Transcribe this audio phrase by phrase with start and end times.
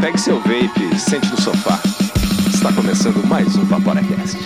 [0.00, 1.80] Pegue seu vape e sente no sofá.
[2.52, 4.38] Está começando mais um Vaporacast.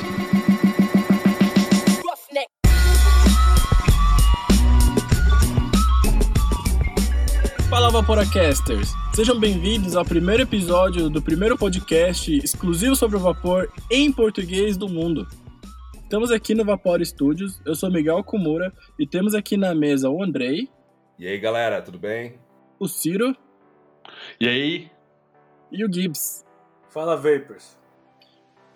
[7.69, 8.93] Fala Vaporacasters!
[9.15, 14.89] Sejam bem-vindos ao primeiro episódio do primeiro podcast exclusivo sobre o vapor em português do
[14.89, 15.27] mundo.
[16.03, 20.23] Estamos aqui no Vapor Studios, eu sou Miguel Kumura e temos aqui na mesa o
[20.23, 20.69] Andrei,
[21.19, 22.35] E aí, galera, tudo bem?
[22.79, 23.35] o Ciro
[24.39, 24.91] E aí?
[25.73, 26.45] E o Gibbs.
[26.91, 27.79] Fala Vapors.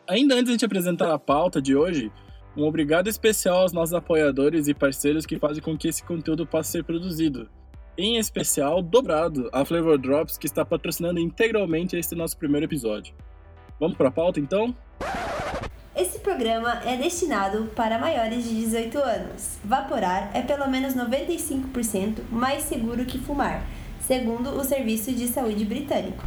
[0.08, 2.10] Ainda antes de a gente apresentar a pauta de hoje,
[2.56, 6.72] um obrigado especial aos nossos apoiadores e parceiros que fazem com que esse conteúdo possa
[6.72, 7.50] ser produzido.
[7.98, 13.14] Em especial, dobrado, a Flavor Drops, que está patrocinando integralmente este nosso primeiro episódio.
[13.78, 14.74] Vamos para a pauta então?
[15.94, 19.58] Esse programa é destinado para maiores de 18 anos.
[19.64, 23.66] Vaporar é pelo menos 95% mais seguro que fumar,
[24.00, 26.22] segundo o Serviço de Saúde Britânico.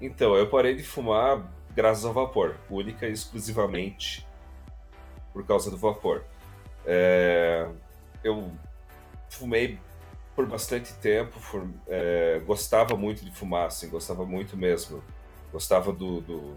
[0.00, 1.42] Então, eu parei de fumar
[1.74, 4.26] graças ao vapor, única e exclusivamente
[5.32, 6.24] por causa do vapor.
[6.86, 7.68] É,
[8.24, 8.50] eu
[9.28, 9.78] fumei
[10.34, 15.02] por bastante tempo, for- é, gostava muito de fumar, assim, gostava muito mesmo.
[15.52, 16.56] Gostava do, do-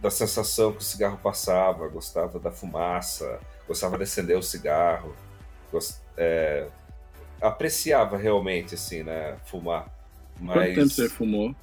[0.00, 5.14] da sensação que o cigarro passava, gostava da fumaça, gostava de acender o cigarro,
[5.72, 6.68] gos- é,
[7.40, 9.86] apreciava realmente, assim, né, fumar.
[10.52, 10.74] Quanto Mas...
[10.74, 11.54] tempo você fumou?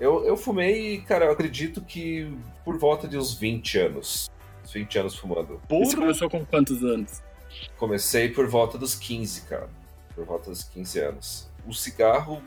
[0.00, 2.32] Eu, eu fumei, cara, eu acredito que
[2.64, 4.30] por volta de uns 20 anos.
[4.64, 5.54] Uns 20 anos fumando.
[5.54, 5.96] E Você Porra!
[6.06, 7.22] começou com quantos anos?
[7.76, 9.68] Comecei por volta dos 15, cara.
[10.14, 11.50] Por volta dos 15 anos.
[11.66, 12.42] O cigarro,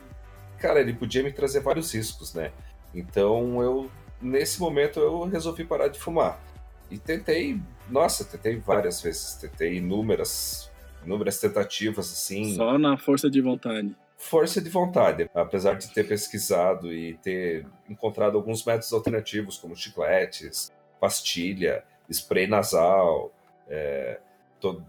[0.59, 2.51] cara, ele podia me trazer vários riscos, né?
[2.93, 3.89] Então eu,
[4.21, 6.41] nesse momento, eu resolvi parar de fumar.
[6.89, 7.59] E tentei,
[7.89, 9.35] nossa, tentei várias vezes.
[9.35, 10.69] Tentei inúmeras,
[11.05, 12.55] inúmeras tentativas, assim.
[12.55, 13.95] Só na força de vontade.
[14.17, 20.71] Força de vontade, apesar de ter pesquisado e ter encontrado alguns métodos alternativos, como chicletes,
[20.99, 23.33] pastilha, spray nasal,
[23.67, 24.19] é,
[24.59, 24.83] to-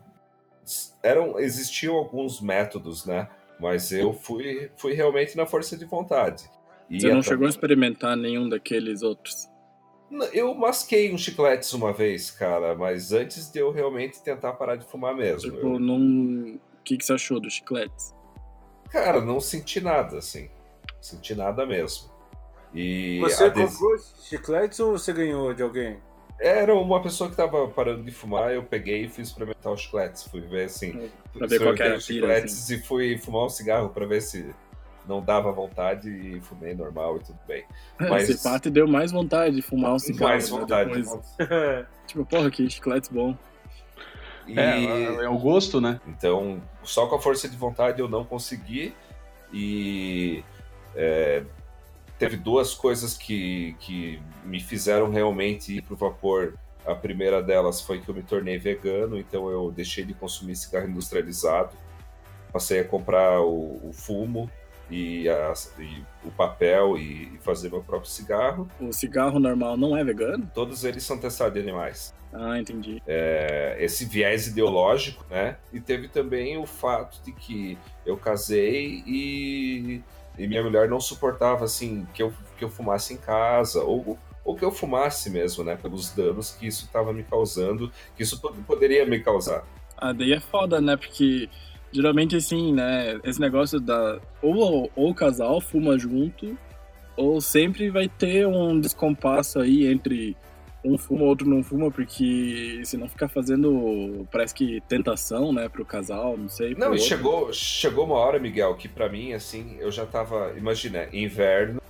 [1.02, 3.28] eram existiam alguns métodos, né?
[3.58, 6.44] Mas eu fui, fui realmente na força de vontade.
[6.90, 9.48] E Você não chegou a experimentar nenhum daqueles outros?
[10.32, 14.84] Eu masquei uns chicletes uma vez, cara, mas antes de eu realmente tentar parar de
[14.86, 15.50] fumar mesmo.
[15.50, 16.54] Tipo, eu- não...
[16.54, 18.14] O que, que você achou dos chicletes?
[18.90, 20.48] Cara, não senti nada, assim.
[21.00, 22.10] Senti nada mesmo.
[22.74, 25.98] E Você comprou chicletes ou você ganhou de alguém?
[26.38, 30.24] Era uma pessoa que tava parando de fumar, eu peguei e fui experimentar os chicletes.
[30.24, 31.10] Fui ver assim.
[31.32, 34.54] Pra ver qual era os chicletes e fui fumar um cigarro pra ver se
[35.08, 37.64] não dava vontade e fumei normal e tudo bem.
[37.98, 40.32] Mas- Esse pato deu mais vontade de fumar um cigarro.
[40.32, 40.90] Mais né, vontade.
[40.92, 41.36] depois.
[42.06, 43.36] Tipo, porra, que chiclete bom.
[44.46, 46.00] E, É, é o gosto, né?
[46.06, 48.94] Então, só com a força de vontade eu não consegui.
[49.52, 50.42] E
[50.94, 51.42] é,
[52.18, 56.54] teve duas coisas que, que me fizeram realmente ir pro vapor.
[56.86, 60.88] A primeira delas foi que eu me tornei vegano, então eu deixei de consumir cigarro
[60.88, 61.76] industrializado.
[62.52, 64.48] Passei a comprar o, o fumo
[64.88, 68.68] e, as- e o papel e, e fazer meu próprio cigarro.
[68.80, 70.48] O cigarro normal não é vegano?
[70.54, 72.14] Todos eles são testados em animais.
[72.32, 73.02] Ah, entendi.
[73.06, 75.56] É, esse viés ideológico, né?
[75.72, 80.02] E teve também o fato de que eu casei e,
[80.38, 84.54] e minha mulher não suportava assim que eu, que eu fumasse em casa ou, ou
[84.56, 85.76] que eu fumasse mesmo, né?
[85.76, 89.64] Pelos danos que isso estava me causando, que isso pod- poderia me causar.
[89.96, 90.96] Ah, daí é foda, né?
[90.96, 91.48] Porque
[91.90, 93.18] geralmente assim, né?
[93.24, 94.20] Esse negócio da.
[94.42, 96.58] Ou, ou o casal fuma junto,
[97.16, 100.36] ou sempre vai ter um descompasso aí entre
[100.86, 106.36] um fuma, outro não fuma, porque senão fica fazendo, parece que tentação, né, pro casal,
[106.36, 106.74] não sei.
[106.74, 107.04] Não, e outro.
[107.04, 110.52] chegou, chegou uma hora, Miguel, que pra mim, assim, eu já tava.
[110.56, 111.80] Imagina, inverno,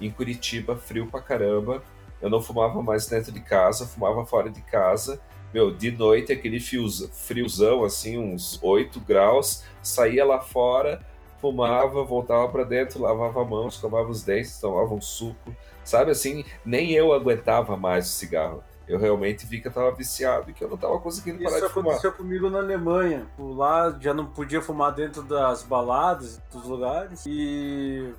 [0.00, 1.82] em Curitiba, frio pra caramba.
[2.20, 5.20] Eu não fumava mais dentro de casa, fumava fora de casa.
[5.54, 11.00] Meu, de noite, aquele fios- friozão, assim, uns 8 graus, saía lá fora,
[11.40, 15.54] fumava, voltava pra dentro, lavava a mão, escovava os dentes, tomava um suco.
[15.88, 18.62] Sabe assim, nem eu aguentava mais o cigarro.
[18.86, 21.66] Eu realmente vi que eu tava viciado e que eu não tava conseguindo parar Isso
[21.66, 21.88] de fumar.
[21.92, 23.26] aconteceu comigo na Alemanha.
[23.38, 27.24] Lá já não podia fumar dentro das baladas, dos lugares.
[27.26, 28.12] E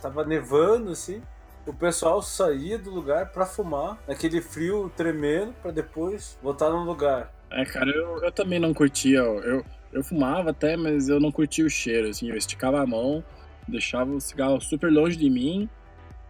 [0.00, 1.20] tava nevando, assim.
[1.66, 7.32] O pessoal saía do lugar pra fumar, naquele frio tremendo, pra depois voltar no lugar.
[7.50, 9.18] É, cara, eu, eu também não curtia.
[9.18, 12.28] Eu, eu fumava até, mas eu não curtia o cheiro, assim.
[12.28, 13.24] Eu esticava a mão,
[13.66, 15.68] deixava o cigarro super longe de mim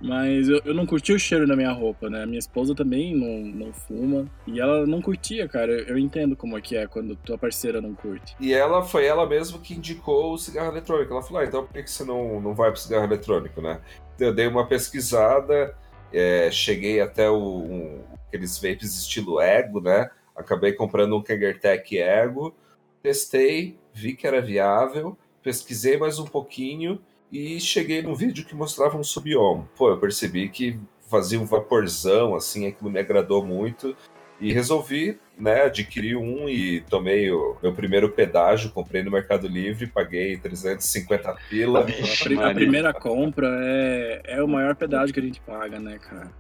[0.00, 2.26] Mas eu, eu não curti o cheiro na minha roupa, né?
[2.26, 4.26] Minha esposa também não, não fuma.
[4.46, 5.72] E ela não curtia, cara.
[5.72, 8.36] Eu, eu entendo como é que é quando tua parceira não curte.
[8.38, 11.12] E ela foi ela mesma que indicou o cigarro eletrônico.
[11.12, 13.80] Ela falou: ah, então por que que você não, não vai pro cigarro eletrônico, né?
[14.18, 15.74] Eu dei uma pesquisada,
[16.12, 20.10] é, cheguei até o, um, aqueles vapes estilo Ego, né?
[20.34, 22.54] Acabei comprando um Kangertech Ego,
[23.02, 27.00] testei, vi que era viável, pesquisei mais um pouquinho
[27.32, 29.64] e cheguei num vídeo que mostrava um subiom.
[29.76, 30.78] Pô, eu percebi que
[31.10, 33.96] fazia um vaporzão, assim, aquilo me agradou muito.
[34.38, 39.86] E resolvi, né, adquirir um e tomei o meu primeiro pedágio, comprei no Mercado Livre,
[39.86, 41.80] paguei 350 pila.
[41.80, 45.98] A, pri- a primeira compra é, é o maior pedágio que a gente paga, né,
[45.98, 46.30] cara?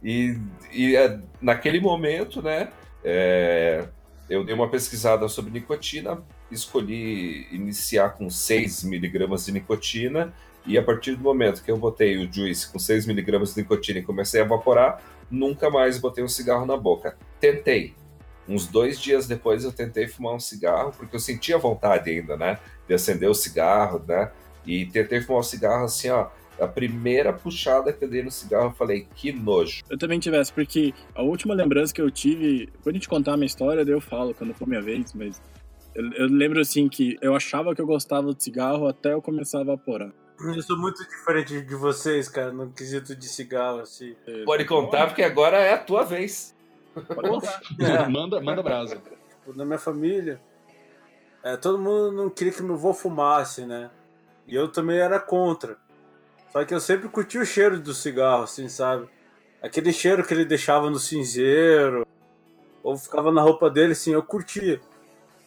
[0.00, 0.36] E,
[0.72, 2.68] e é, naquele momento, né,
[3.02, 3.88] é,
[4.30, 10.32] eu dei uma pesquisada sobre nicotina, escolhi iniciar com 6 miligramas de nicotina,
[10.64, 13.98] e a partir do momento que eu botei o juice com 6 miligramas de nicotina
[13.98, 17.16] e comecei a evaporar, nunca mais botei um cigarro na boca.
[17.40, 17.94] Tentei.
[18.48, 22.58] Uns dois dias depois eu tentei fumar um cigarro, porque eu sentia vontade ainda, né,
[22.86, 24.30] de acender o cigarro, né,
[24.66, 26.28] e tentei fumar um cigarro assim, ó,
[26.60, 29.82] a primeira puxada que eu dei no cigarro, eu falei, que nojo.
[29.88, 33.36] Eu também tivesse, porque a última lembrança que eu tive, quando a gente contar a
[33.36, 35.40] minha história, eu falo, quando for minha vez, mas
[35.94, 39.58] eu, eu lembro assim que eu achava que eu gostava de cigarro até eu começar
[39.58, 40.12] a evaporar.
[40.40, 44.16] Eu sou muito diferente de vocês, cara, no quesito de cigarro, assim.
[44.44, 46.54] Pode contar, porque agora é a tua vez.
[46.94, 47.60] Pode contar.
[47.80, 48.06] É.
[48.10, 48.96] manda, manda brasa.
[48.96, 50.40] Tipo, na minha família,
[51.44, 53.90] é, todo mundo não queria que meu avô fumasse, né?
[54.46, 55.76] E eu também era contra.
[56.52, 59.08] Só que eu sempre curti o cheiro do cigarro, assim, sabe?
[59.62, 62.06] Aquele cheiro que ele deixava no cinzeiro,
[62.82, 64.80] ou ficava na roupa dele, assim, eu curtia.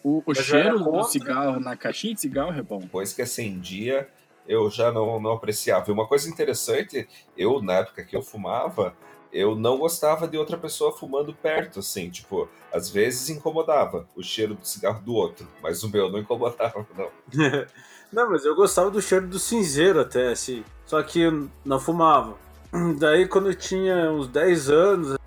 [0.05, 2.77] O, o cheiro do cigarro na caixinha de cigarro é bom.
[2.77, 4.07] Depois que acendia,
[4.47, 5.89] eu já não, não apreciava.
[5.89, 8.95] E uma coisa interessante, eu, na época que eu fumava,
[9.33, 14.53] eu não gostava de outra pessoa fumando perto, assim, tipo, às vezes incomodava o cheiro
[14.53, 17.09] do cigarro do outro, mas o meu não incomodava, não.
[18.13, 20.63] Não, mas eu gostava do cheiro do cinzeiro até, assim.
[20.85, 22.37] Só que eu não fumava.
[22.97, 25.17] Daí quando eu tinha uns 10 anos,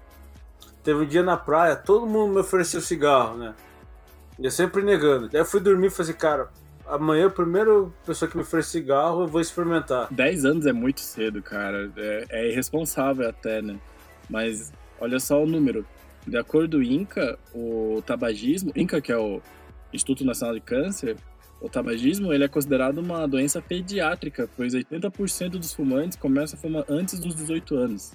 [0.83, 3.55] teve um dia na praia, todo mundo me ofereceu cigarro, né?
[4.39, 5.29] Eu sempre negando.
[5.29, 6.49] Daí eu fui dormir e falei assim, cara,
[6.87, 7.71] amanhã a primeira
[8.07, 10.09] pessoa que me oferecer cigarro, eu vou experimentar.
[10.13, 11.91] 10 anos é muito cedo, cara.
[11.97, 13.79] É, é irresponsável até, né?
[14.31, 15.85] Mas olha só o número.
[16.27, 19.41] De acordo com o INCA, o tabagismo, INCA que é o
[19.93, 21.17] Instituto Nacional de Câncer,
[21.61, 26.85] o tabagismo ele é considerado uma doença pediátrica, pois 80% dos fumantes começam a fumar
[26.89, 28.13] antes dos 18 anos.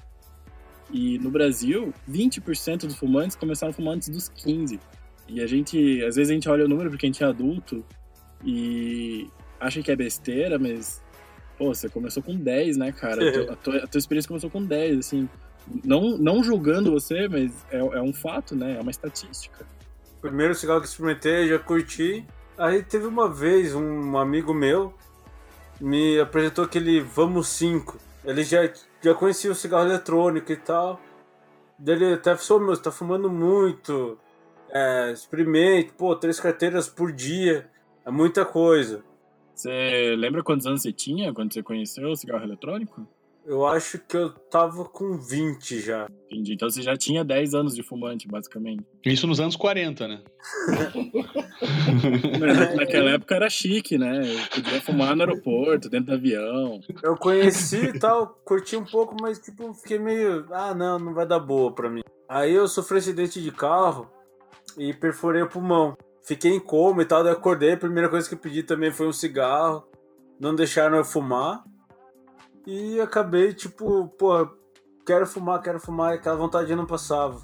[0.91, 4.79] E no Brasil, 20% dos fumantes começaram a fumar antes dos 15.
[5.27, 7.83] E a gente, às vezes a gente olha o número porque a gente é adulto
[8.43, 9.27] e
[9.59, 11.01] acha que é besteira, mas
[11.57, 13.21] pô, você começou com 10, né, cara?
[13.51, 15.29] A tua, a tua, experiência começou com 10, assim.
[15.83, 18.77] Não, não julgando você, mas é, é um fato, né?
[18.77, 19.65] É uma estatística.
[20.21, 22.25] Primeiro cigarro que experimentei, já curti.
[22.57, 24.93] Aí teve uma vez um amigo meu
[25.79, 27.97] me apresentou aquele Vamos 5.
[28.23, 28.69] Ele já,
[29.01, 30.99] já conhecia o cigarro eletrônico e tal.
[31.77, 34.17] Daí Ele até falou, meu, você tá fumando muito.
[34.73, 37.69] É, experimente, pô, três carteiras por dia.
[38.05, 39.03] É muita coisa.
[39.53, 43.07] Você lembra quantos anos você tinha quando você conheceu o cigarro eletrônico?
[43.45, 46.07] Eu acho que eu tava com 20 já.
[46.25, 46.53] Entendi.
[46.53, 48.83] Então você já tinha 10 anos de fumante, basicamente.
[49.05, 50.21] Isso nos anos 40, né?
[52.39, 54.21] Mas naquela época era chique, né?
[54.21, 56.79] Eu podia fumar no aeroporto, dentro do avião.
[57.03, 60.45] Eu conheci e tal, curti um pouco, mas tipo, fiquei meio.
[60.51, 62.01] Ah, não, não vai dar boa pra mim.
[62.29, 64.09] Aí eu sofri acidente de carro
[64.77, 65.97] e perfurei o pulmão.
[66.25, 67.73] Fiquei em coma e tal, daí acordei.
[67.73, 69.85] A primeira coisa que eu pedi também foi um cigarro.
[70.39, 71.63] Não deixaram eu fumar.
[72.65, 74.47] E acabei, tipo, pô,
[75.05, 77.41] quero fumar, quero fumar, e aquela vontade não passava.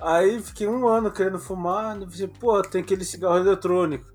[0.00, 4.10] Aí fiquei um ano querendo fumar, e pensei, pô, tem aquele cigarro eletrônico.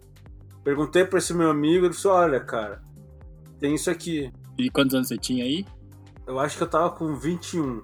[0.63, 2.81] Perguntei pra esse meu amigo, ele falou, olha, cara,
[3.59, 4.31] tem isso aqui.
[4.57, 5.65] E quantos anos você tinha aí?
[6.25, 7.83] Eu acho que eu tava com 21.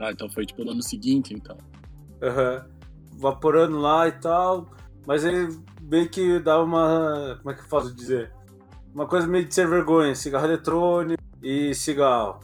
[0.00, 1.58] Ah, então foi tipo no ano seguinte, então.
[2.22, 2.71] Aham.
[3.12, 4.70] Vaporando lá e tal.
[5.06, 7.36] Mas ele meio que dá uma.
[7.38, 8.32] Como é que eu posso dizer?
[8.94, 10.14] Uma coisa meio de ser vergonha.
[10.14, 12.40] Cigarro eletrônico e cigarro.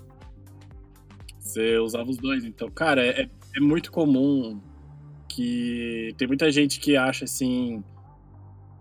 [1.38, 2.68] Você usava os dois, então.
[2.70, 4.60] Cara, é, é muito comum
[5.28, 6.14] que.
[6.16, 7.82] Tem muita gente que acha assim.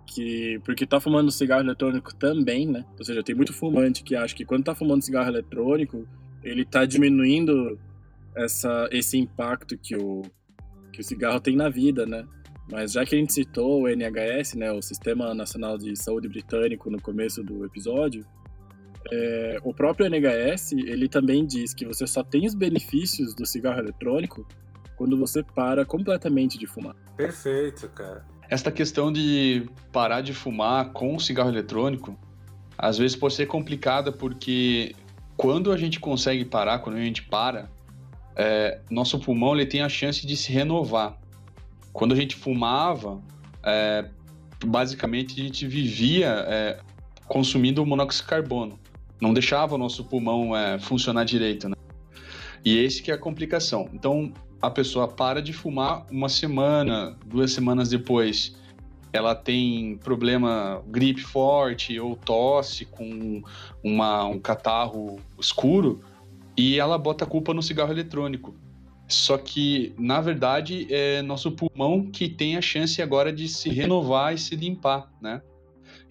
[0.06, 0.60] Que.
[0.66, 2.86] Porque tá fumando cigarro eletrônico também, né?
[2.98, 6.08] Ou seja, tem muito fumante que acha que quando tá fumando cigarro eletrônico,
[6.44, 7.80] ele tá diminuindo
[8.36, 10.22] essa, esse impacto que o,
[10.92, 12.26] que o cigarro tem na vida, né?
[12.72, 16.90] Mas já que a gente citou o NHS, né, o Sistema Nacional de Saúde Britânico,
[16.90, 18.26] no começo do episódio,
[19.10, 23.80] É, o próprio NHS, ele também diz que você só tem os benefícios do cigarro
[23.80, 24.46] eletrônico
[24.98, 26.96] quando você para completamente de fumar.
[27.16, 28.26] Perfeito, cara.
[28.50, 32.18] Esta questão de parar de fumar com cigarro eletrônico,
[32.78, 34.94] às vezes pode ser complicada porque
[35.38, 37.70] quando a gente consegue parar, quando a gente para,
[38.38, 41.18] é, nosso pulmão ele tem a chance de se renovar.
[41.92, 43.20] Quando a gente fumava,
[43.64, 44.08] é,
[44.64, 46.80] basicamente a gente vivia é,
[47.28, 48.80] consumindo monóxido de carbono.
[49.20, 51.76] Não deixava o nosso pulmão é, funcionar direito, né?
[52.64, 53.90] E esse que é a complicação.
[53.92, 58.56] Então, a pessoa para de fumar uma semana, duas semanas depois,
[59.12, 63.42] ela tem problema gripe forte ou tosse com
[63.84, 66.02] uma, um catarro escuro
[66.58, 68.56] e ela bota a culpa no cigarro eletrônico.
[69.08, 74.34] Só que, na verdade, é nosso pulmão que tem a chance agora de se renovar
[74.34, 75.42] e se limpar, né?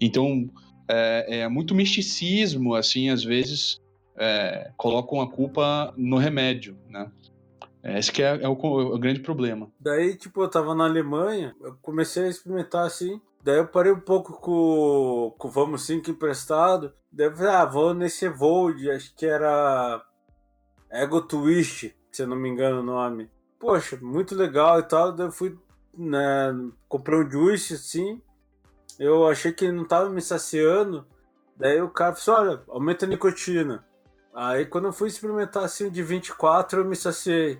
[0.01, 0.49] Então,
[0.89, 3.81] é, é muito misticismo, assim, às vezes
[4.17, 7.11] é, colocam a culpa no remédio, né?
[7.83, 9.71] Esse que é, é, o, é, o, grande problema.
[9.79, 13.21] Daí, tipo, eu tava na Alemanha, eu comecei a experimentar assim.
[13.45, 16.93] Daí eu parei um pouco com, com o Vamos 5 emprestado.
[17.13, 20.03] Daí eu falei, ah, vou nesse Evold, acho que era
[20.91, 23.31] Ego Twist, se eu não me engano o nome.
[23.59, 25.13] Poxa, muito legal e tal.
[25.13, 25.57] Daí eu fui,
[25.97, 26.55] né,
[26.89, 28.21] comprei um juice assim.
[28.99, 31.07] Eu achei que ele não tava me saciando.
[31.57, 33.85] Daí o cara falou assim, olha, aumenta a nicotina.
[34.35, 37.59] Aí quando eu fui experimentar assim de 24, eu me saciei.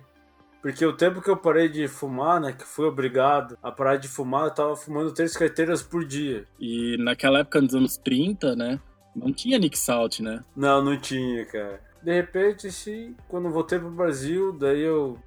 [0.61, 4.07] Porque o tempo que eu parei de fumar, né, que fui obrigado a parar de
[4.07, 6.45] fumar, eu tava fumando três carteiras por dia.
[6.59, 8.79] E naquela época, nos anos 30, né,
[9.15, 10.43] não tinha Nick Salt, né?
[10.55, 11.86] Não, não tinha, cara.
[12.07, 15.17] De repente, sim, quando voltei pro Brasil, daí eu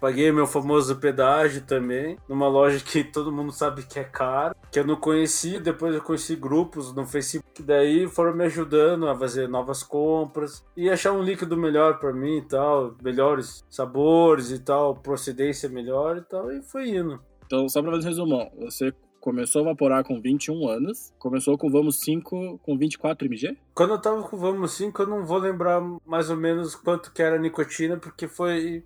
[0.00, 4.78] Paguei meu famoso pedágio também, numa loja que todo mundo sabe que é caro, que
[4.78, 9.48] eu não conheci, depois eu conheci grupos no Facebook, daí foram me ajudando a fazer
[9.48, 14.94] novas compras e achar um líquido melhor para mim e tal, melhores sabores e tal,
[14.94, 17.18] procedência melhor e tal, e foi indo.
[17.46, 18.92] Então, só pra fazer um resumão, você
[19.24, 23.56] começou a vaporar com 21 anos, começou com Vamos 5 com 24 mg?
[23.72, 27.22] Quando eu tava com Vamos 5, eu não vou lembrar mais ou menos quanto que
[27.22, 28.84] era a nicotina, porque foi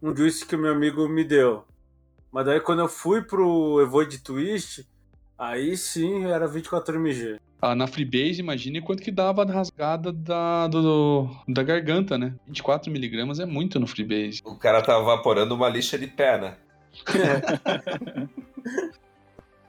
[0.00, 1.64] um juice que o meu amigo me deu.
[2.30, 4.86] Mas daí quando eu fui pro Evoid Twist,
[5.36, 7.40] aí sim era 24mg.
[7.60, 12.32] Ah, na Freebase, imagine quanto que dava a rasgada da, do, da garganta, né?
[12.48, 14.40] 24mg é muito no Freebase.
[14.44, 16.56] O cara tava evaporando uma lixa de pé, né?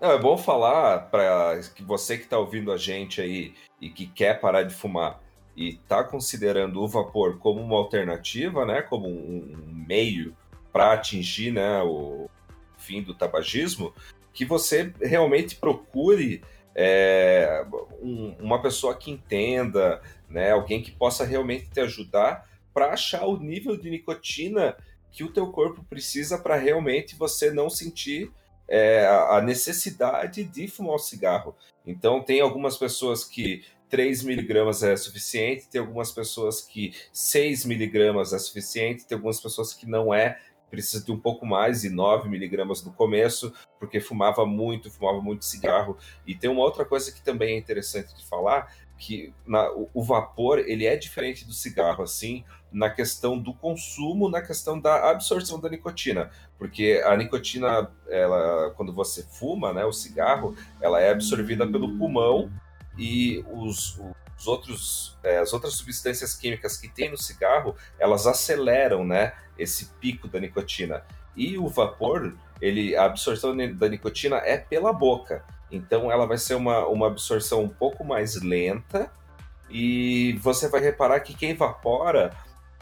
[0.06, 4.40] Não, é bom falar para você que está ouvindo a gente aí e que quer
[4.40, 5.20] parar de fumar
[5.58, 9.58] e está considerando o vapor como uma alternativa, né, como um,
[9.88, 10.38] meio
[10.72, 12.30] para atingir né, o
[12.78, 13.92] fim do tabagismo,
[14.32, 16.44] que você realmente procure
[16.76, 17.66] é,
[18.00, 23.40] um, uma pessoa que entenda, né, alguém que possa realmente te ajudar para achar o
[23.40, 24.78] nível de nicotina
[25.12, 28.32] que o teu corpo precisa para realmente você não sentir
[28.67, 31.55] é, a necessidade de fumar o cigarro.
[31.86, 38.34] Então tem algumas pessoas que 3 miligramas é suficiente, tem algumas pessoas que 6 miligramas
[38.34, 42.27] é suficiente, tem algumas pessoas que não é, precisa de um pouco mais, e 9
[42.27, 45.98] miligramas no começo, porque fumava muito, fumava muito cigarro.
[46.25, 50.60] E tem uma outra coisa que também é interessante de falar, que na, o, vapor
[50.60, 55.70] ele é diferente do cigarro, assim, na questão do consumo, na questão da absorção da
[55.70, 61.98] nicotina, porque a nicotina, ela, quando você fuma, né, o cigarro, ela é absorvida pelo
[61.98, 62.52] pulmão
[62.98, 64.00] e os,
[64.38, 69.86] os outros, é, as outras substâncias químicas que tem no cigarro, elas aceleram, né, esse
[70.00, 71.04] pico da nicotina.
[71.36, 75.44] E o vapor, ele, a absorção da nicotina é pela boca.
[75.72, 79.12] Então ela vai ser uma, uma absorção um pouco mais lenta
[79.70, 82.32] e você vai reparar que quem evapora,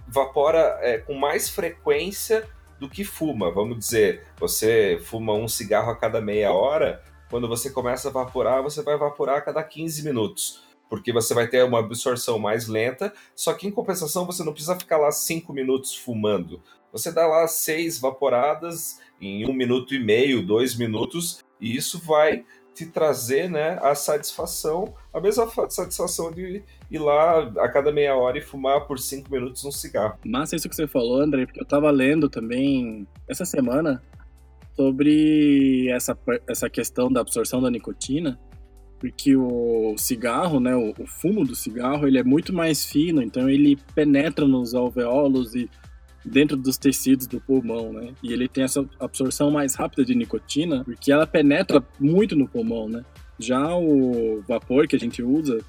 [0.08, 2.48] evapora é, com mais frequência
[2.80, 3.52] do que fuma.
[3.52, 8.62] Vamos dizer, você fuma um cigarro a cada meia hora, quando você começa a evaporar,
[8.62, 10.62] você vai evaporar a cada 15 minutos.
[10.90, 14.78] Porque você vai ter uma absorção mais lenta, só que em compensação você não precisa
[14.78, 16.62] ficar lá 5 minutos fumando.
[16.94, 22.46] Você dá lá seis vaporadas em um minuto e meio, dois minutos, e isso vai
[22.76, 28.38] te trazer né, a satisfação, a mesma satisfação de ir lá a cada meia hora
[28.38, 30.20] e fumar por cinco minutos um cigarro.
[30.24, 34.02] Massa isso que você falou, André, porque eu tava lendo também essa semana
[34.76, 38.40] sobre essa, essa questão da absorção da nicotina,
[39.00, 43.50] porque o cigarro, né, o, o, fumo do cigarro, ele é muito mais fino, então
[43.50, 45.70] ele penetra nos alveolos e
[46.26, 48.14] dentro dos tecidos do pulmão, né?
[48.24, 52.88] E ele tem essa absorção mais rápida de nicotina, porque ela penetra muito no pulmão,
[52.88, 53.04] né?
[53.40, 55.60] Já o vapor que a gente usa,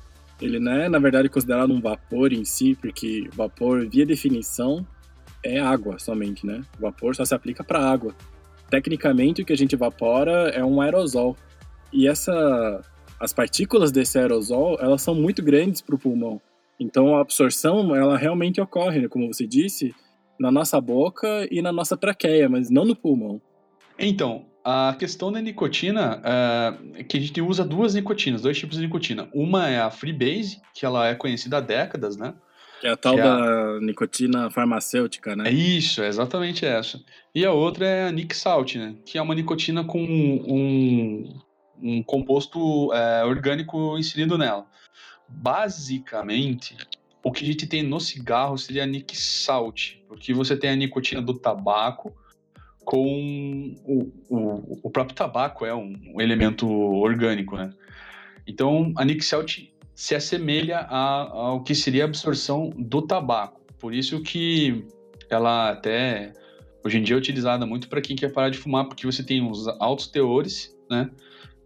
[0.40, 4.86] Ele não é, na verdade, considerado um vapor em si, porque vapor, via definição,
[5.42, 6.62] é água somente, né?
[6.78, 8.14] O vapor só se aplica para água.
[8.68, 11.36] Tecnicamente, o que a gente evapora é um aerosol.
[11.92, 12.82] E essa,
[13.20, 16.40] as partículas desse aerosol, elas são muito grandes para o pulmão.
[16.78, 19.08] Então, a absorção, ela realmente ocorre, né?
[19.08, 19.94] como você disse,
[20.38, 23.40] na nossa boca e na nossa traqueia, mas não no pulmão.
[23.98, 26.22] Então, a questão da nicotina
[26.94, 29.28] é que a gente usa duas nicotinas, dois tipos de nicotina.
[29.32, 32.34] Uma é a Freebase, que ela é conhecida há décadas, né?
[32.80, 33.80] Que é a tal é da a...
[33.80, 35.48] nicotina farmacêutica, né?
[35.48, 37.00] É isso, é exatamente essa.
[37.34, 38.96] E a outra é a Nick Salt, né?
[39.04, 41.40] Que é uma nicotina com um,
[41.82, 44.66] um composto é, orgânico inserido nela.
[45.28, 46.76] Basicamente,
[47.24, 50.76] o que a gente tem no cigarro seria a Nick Salt, porque você tem a
[50.76, 52.14] nicotina do tabaco,
[52.84, 57.72] com o, o, o próprio tabaco é um, elemento orgânico, né?
[58.46, 63.62] Então, a Nixelt se assemelha ao que seria a absorção do tabaco.
[63.78, 64.84] Por isso que
[65.30, 66.32] ela até
[66.84, 69.48] hoje em dia é utilizada muito para quem quer parar de fumar, porque você tem
[69.48, 71.10] os altos teores, né?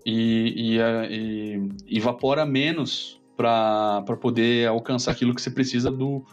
[0.07, 6.25] E, e, e evapora menos para poder alcançar aquilo que você precisa do,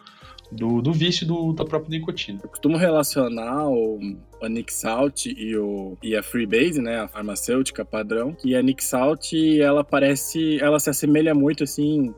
[0.52, 2.40] do, do vício do, da própria nicotina.
[2.44, 4.00] Eu costumo relacionar o,
[4.42, 9.84] a Nixalt e, o, e a Freebase, né, a farmacêutica padrão, que a Nixalt, ela
[9.84, 12.12] parece, ela se assemelha muito, assim,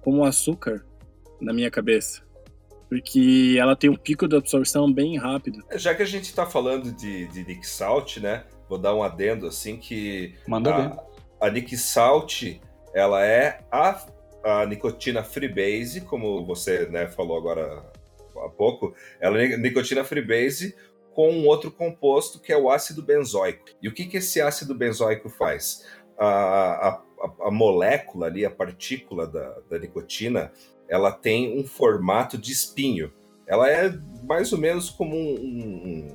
[0.00, 0.86] como açúcar
[1.40, 2.22] na minha cabeça.
[2.88, 5.60] Porque ela tem um pico de absorção bem rápido.
[5.68, 9.48] É, já que a gente está falando de, de Nixalt, né, vou dar um adendo,
[9.48, 10.36] assim, que...
[10.46, 10.98] Manda a, bem.
[11.40, 12.60] A Nixalt,
[12.94, 14.06] ela é a
[14.42, 17.84] a nicotina freebase, como você né, falou agora
[18.36, 20.74] há pouco, ela é nicotina freebase
[21.14, 23.64] com um outro composto que é o ácido benzoico.
[23.82, 25.86] E o que, que esse ácido benzoico faz?
[26.18, 27.02] A, a,
[27.42, 30.52] a molécula ali, a partícula da, da nicotina,
[30.88, 33.12] ela tem um formato de espinho.
[33.46, 33.92] Ela é
[34.24, 36.08] mais ou menos como um,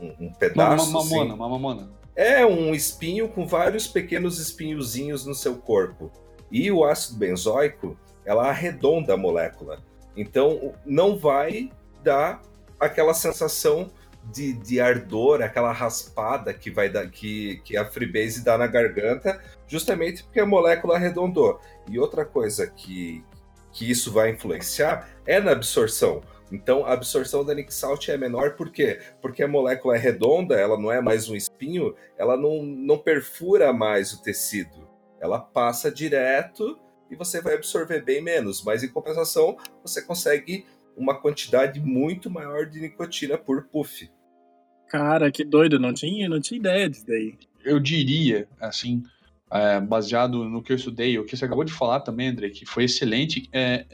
[0.00, 0.90] um, um pedaço.
[0.90, 1.32] Uma mamona, assim.
[1.32, 1.90] uma mamona.
[2.14, 6.10] É um espinho com vários pequenos espinhozinhos no seu corpo.
[6.50, 9.82] E o ácido benzoico, ela arredonda a molécula.
[10.16, 11.70] Então, não vai
[12.02, 12.42] dar
[12.78, 13.90] aquela sensação
[14.32, 19.40] de, de ardor, aquela raspada que vai dar, que, que a freebase dá na garganta,
[19.66, 21.60] justamente porque a molécula arredondou.
[21.88, 23.24] E outra coisa que,
[23.72, 26.22] que isso vai influenciar é na absorção.
[26.50, 29.00] Então, a absorção da Nixalt é menor, por quê?
[29.20, 33.72] Porque a molécula é redonda, ela não é mais um espinho, ela não, não perfura
[33.72, 34.87] mais o tecido
[35.20, 36.78] ela passa direto
[37.10, 42.66] e você vai absorver bem menos, mas em compensação você consegue uma quantidade muito maior
[42.66, 44.10] de nicotina por puff.
[44.88, 47.34] Cara, que doido, não tinha, não tinha ideia disso daí.
[47.64, 49.02] Eu diria, assim,
[49.50, 52.64] é, baseado no que eu estudei, o que você acabou de falar também, André, que
[52.64, 53.48] foi excelente.
[53.52, 53.84] É,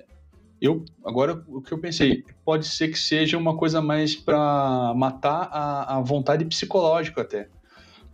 [0.60, 5.48] eu agora o que eu pensei pode ser que seja uma coisa mais para matar
[5.52, 7.48] a, a vontade psicológica até.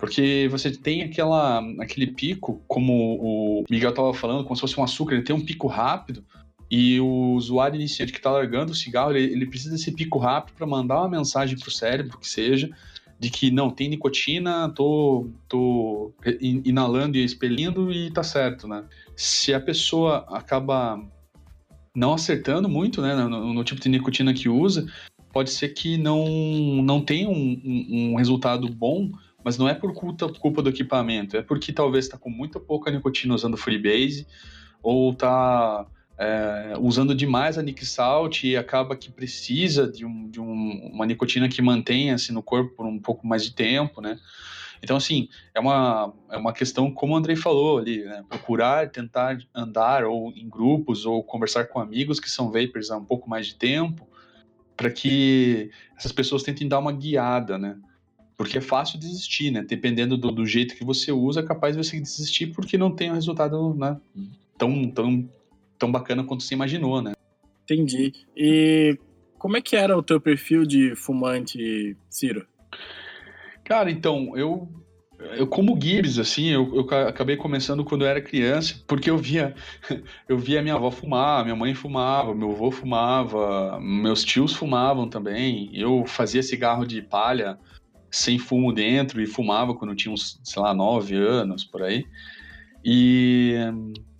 [0.00, 4.82] Porque você tem aquela, aquele pico, como o Miguel estava falando, como se fosse um
[4.82, 6.24] açúcar, ele tem um pico rápido,
[6.70, 10.54] e o usuário iniciante que está largando o cigarro, ele, ele, precisa desse pico rápido
[10.54, 12.70] para mandar uma mensagem para o cérebro, que seja,
[13.18, 18.84] de que não, tem nicotina, tô, tô inalando e expelindo e tá certo, né?
[19.14, 20.98] Se a pessoa acaba
[21.94, 24.86] não acertando muito, né, no, no tipo de nicotina que usa,
[25.32, 26.24] pode ser que não,
[26.82, 29.10] não tenha um, um, um resultado bom,
[29.44, 32.90] mas não é por culpa, culpa do equipamento, é porque talvez está com muito pouca
[32.90, 34.26] nicotina usando Freebase,
[34.82, 35.86] ou está
[36.18, 41.06] é, usando demais a Nick Salt e acaba que precisa de, um, de um, uma
[41.06, 44.18] nicotina que mantenha-se no corpo por um pouco mais de tempo, né?
[44.82, 48.24] Então, assim, é uma, é uma questão, como o Andrei falou ali, né?
[48.28, 53.04] procurar, tentar andar ou em grupos ou conversar com amigos que são vapers há um
[53.04, 54.08] pouco mais de tempo,
[54.76, 57.76] para que essas pessoas tentem dar uma guiada, né?
[58.40, 59.62] Porque é fácil desistir, né?
[59.62, 63.10] Dependendo do, do, jeito que você usa, é capaz de você desistir porque não tem
[63.10, 64.00] um resultado né,
[64.56, 65.28] tão, tão,
[65.78, 67.12] tão bacana quanto você imaginou, né?
[67.64, 68.14] Entendi.
[68.34, 68.98] E
[69.38, 72.46] como é que era o teu perfil de fumante, Ciro?
[73.62, 74.66] Cara, então, eu
[75.36, 79.54] eu como Gibbs, assim, eu, eu, acabei começando quando eu era criança, porque eu via
[80.26, 85.68] eu via minha avó fumar, minha mãe fumava, meu avô fumava, meus tios fumavam também.
[85.74, 87.58] Eu fazia cigarro de palha
[88.10, 92.04] sem fumo dentro e fumava quando tinha uns, sei lá, 9 anos, por aí.
[92.84, 93.54] E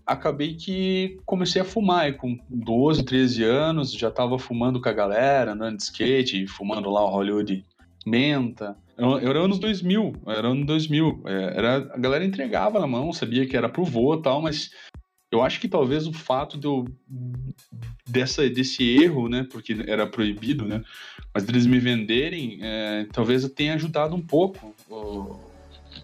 [0.06, 4.92] acabei que comecei a fumar e com 12, 13 anos, já estava fumando com a
[4.92, 7.64] galera, andando de skate, fumando lá o Hollywood
[8.06, 8.76] menta.
[8.98, 11.22] Era anos 2000, era ano 2000.
[11.26, 14.70] É, era, a galera entregava na mão, sabia que era pro vô e tal, mas
[15.32, 16.84] Eu acho que talvez o fato de eu,
[18.06, 20.82] dessa, desse erro, né, porque era proibido, né,
[21.32, 24.74] mas deles me venderem, é, talvez eu tenha ajudado um pouco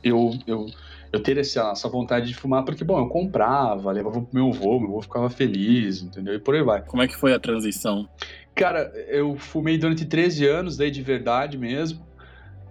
[0.03, 0.67] eu, eu,
[1.13, 4.79] eu ter essa, essa vontade de fumar, porque, bom, eu comprava, levava pro meu avô,
[4.79, 6.35] meu avô ficava feliz, entendeu?
[6.35, 6.83] E por aí vai.
[6.83, 8.09] Como é que foi a transição?
[8.55, 12.07] Cara, eu fumei durante 13 anos, daí de verdade mesmo,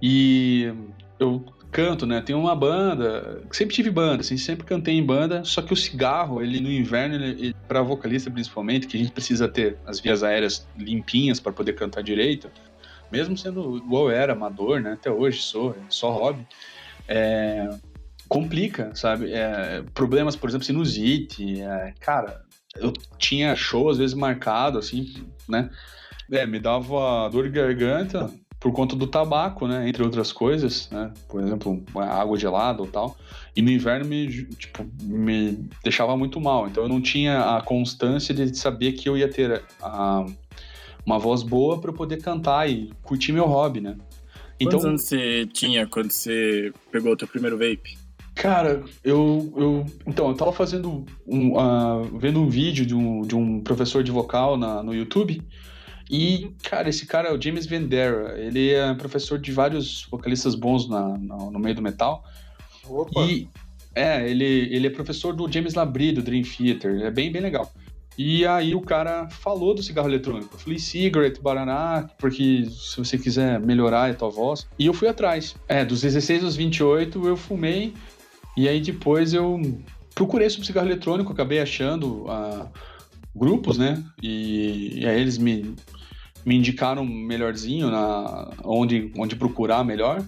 [0.02, 0.72] e
[1.20, 1.44] eu
[1.76, 2.22] canto, né?
[2.22, 6.42] Tem uma banda, sempre tive banda, assim, sempre cantei em banda, só que o cigarro,
[6.42, 10.24] ele no inverno, ele, ele para vocalista principalmente, que a gente precisa ter as vias
[10.24, 12.50] aéreas limpinhas para poder cantar direito,
[13.12, 14.94] mesmo sendo igual era, amador, né?
[14.94, 16.48] Até hoje sou, é só hobby.
[17.10, 17.68] É,
[18.30, 19.34] complica, sabe?
[19.34, 22.42] É, problemas, por exemplo, sinusite, é, cara,
[22.78, 25.70] eu tinha show às vezes marcado, assim, né?
[26.32, 28.32] É, me dava dor de garganta,
[28.66, 29.88] por conta do tabaco, né?
[29.88, 31.14] Entre outras coisas, né?
[31.30, 33.16] Por exemplo, água gelada ou tal.
[33.56, 36.68] E no inverno me, tipo, me deixava muito mal.
[36.68, 40.26] Então eu não tinha a constância de saber que eu ia ter a,
[41.06, 43.98] uma voz boa para poder cantar e curtir meu hobby, né?
[44.60, 47.96] Então, Quantos anos você tinha quando você pegou o teu primeiro vape?
[48.34, 49.86] Cara, eu, eu.
[50.08, 51.06] Então, eu tava fazendo.
[51.28, 55.40] Um, uh, vendo um vídeo de um, de um professor de vocal na, no YouTube.
[56.10, 58.40] E, cara, esse cara é o James Vendera.
[58.40, 62.24] Ele é professor de vários vocalistas bons na, no, no meio do metal.
[62.88, 63.22] Opa!
[63.22, 63.48] E,
[63.96, 67.02] é, ele, ele é professor do James Labrie, do Dream Theater.
[67.02, 67.72] É bem, bem legal.
[68.18, 70.56] E aí o cara falou do cigarro eletrônico.
[70.56, 74.68] Eu falei, cigarette, baraná, porque se você quiser melhorar a tua voz.
[74.80, 75.56] E eu fui atrás.
[75.68, 77.94] É, dos 16 aos 28 eu fumei.
[78.56, 79.60] E aí depois eu
[80.14, 82.70] procurei sobre cigarro eletrônico, acabei achando uh,
[83.36, 84.02] grupos, né?
[84.24, 85.76] E, e aí eles me
[86.46, 90.24] me indicaram melhorzinho na onde, onde procurar melhor.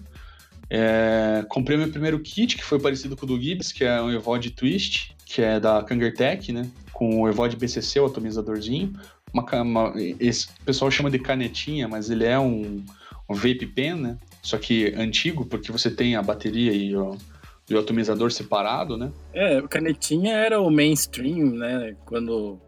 [0.70, 4.12] É, comprei meu primeiro kit, que foi parecido com o do Gibbs, que é um
[4.12, 6.70] Evod Twist, que é da Kangertech, né?
[6.92, 8.94] Com o Evod BCC, o atomizadorzinho.
[9.34, 12.84] Uma, uma, esse pessoal chama de canetinha, mas ele é um,
[13.30, 14.18] um vape pen, né?
[14.42, 17.18] Só que antigo, porque você tem a bateria e o,
[17.70, 19.12] e o atomizador separado, né?
[19.34, 21.96] É, canetinha era o mainstream, né?
[22.06, 22.60] Quando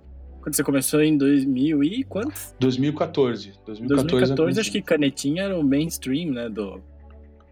[0.49, 2.55] quando você começou em 2000 e quantos?
[2.59, 3.53] 2014.
[3.65, 6.81] 2014, 2014 acho que canetinha era o mainstream, né, do,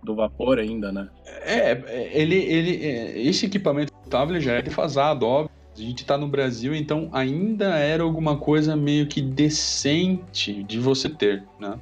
[0.03, 1.07] do vapor ainda, né?
[1.43, 5.55] É, ele, ele, é, esse equipamento tablet já é defasado, óbvio.
[5.75, 11.07] A gente tá no Brasil, então ainda era alguma coisa meio que decente de você
[11.07, 11.79] ter, né?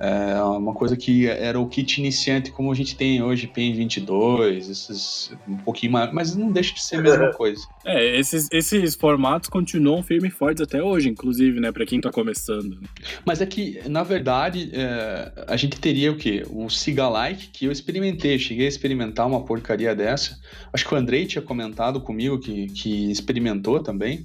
[0.00, 4.68] É uma coisa que era o kit iniciante como a gente tem hoje, PEN 22,
[4.68, 7.66] esses um pouquinho mais, mas não deixa de ser a mesma coisa.
[7.84, 12.12] É, esses, esses formatos continuam firmes e fortes até hoje, inclusive, né, para quem tá
[12.12, 12.78] começando.
[13.26, 16.44] Mas é que, na verdade, é, a gente teria o quê?
[16.48, 20.38] O Sigalike, que eu experimentei, cheguei a experimentar uma porcaria dessa.
[20.72, 24.24] Acho que o Andrei tinha comentado comigo que, que experimentou também.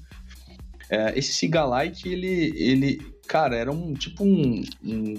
[0.87, 5.15] É, esse Sigalike, ele, ele, cara, era um tipo um, um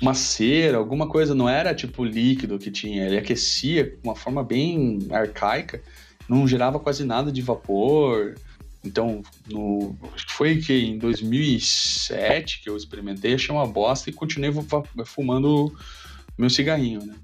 [0.00, 4.42] uma cera, alguma coisa, não era tipo líquido que tinha, ele aquecia de uma forma
[4.42, 5.80] bem arcaica,
[6.28, 8.34] não gerava quase nada de vapor.
[8.84, 9.96] Então, no,
[10.28, 14.52] foi que em 2007 que eu experimentei, achei uma bosta e continuei
[15.06, 15.74] fumando
[16.36, 17.14] meu cigarrinho, né?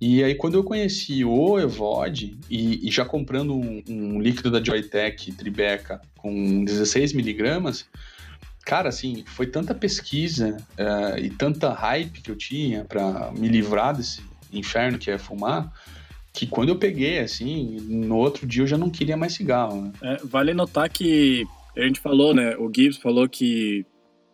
[0.00, 4.62] E aí, quando eu conheci o Evod, e, e já comprando um, um, líquido da
[4.64, 7.84] Joytech Tribeca com 16 miligramas,
[8.64, 13.96] cara, assim, foi tanta pesquisa uh, e tanta hype que eu tinha para me livrar
[13.96, 15.72] desse inferno que é fumar,
[16.32, 19.92] que quando eu peguei, assim, no outro dia eu já não queria mais cigarro, né?
[20.02, 21.44] É, vale notar que
[21.76, 22.56] a gente falou, né?
[22.56, 23.84] O Gibbs falou que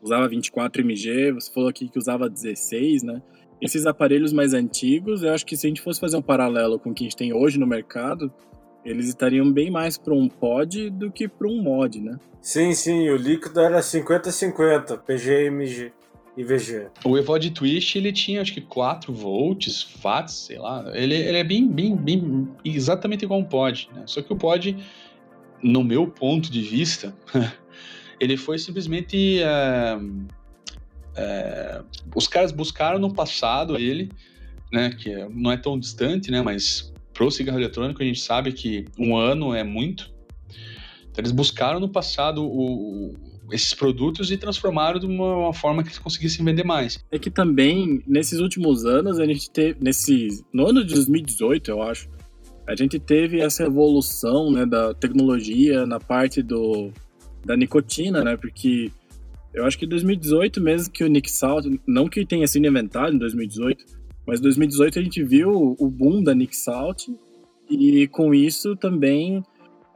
[0.02, 3.22] usava 24 mg, você falou aqui que usava 16, né?
[3.60, 6.90] Esses aparelhos mais antigos, eu acho que se a gente fosse fazer um paralelo com
[6.90, 8.30] o que a gente tem hoje no mercado,
[8.87, 12.18] eles estariam bem mais para um pod do que para um mod, né?
[12.40, 15.92] Sim, sim, o líquido era 50-50, PGMG
[16.37, 16.88] e VG.
[17.05, 20.85] O Evod Twist, ele tinha acho que 4 volts, watts, sei lá.
[20.94, 24.05] Ele, ele é bem, bem, bem, exatamente igual um pod, né?
[24.07, 24.77] Só que o pod,
[25.61, 27.14] no meu ponto de vista,
[28.20, 29.42] ele foi simplesmente...
[29.42, 29.99] É,
[31.16, 31.83] é,
[32.14, 34.12] os caras buscaram no passado ele,
[34.70, 38.85] né, que não é tão distante, né, mas pro cigarro eletrônico, a gente sabe que
[38.98, 40.12] um ano é muito.
[41.11, 43.14] Então, eles buscaram no passado o,
[43.50, 47.02] esses produtos e transformaram de uma, uma, forma que eles conseguissem vender mais.
[47.11, 51.83] É que também, nesses últimos anos, a gente teve, nesse, no ano de 2018, eu
[51.83, 52.07] acho,
[52.66, 56.92] a gente teve essa evolução né, da tecnologia na parte do,
[57.44, 58.37] da nicotina, né?
[58.37, 58.90] Porque
[59.55, 63.14] eu acho que em 2018, mesmo que o Nick Salt, não que tenha sido inventado
[63.14, 63.95] em 2018,
[64.26, 67.08] mas em 2018 a gente viu o boom da Nick Salt
[67.70, 69.42] e com isso também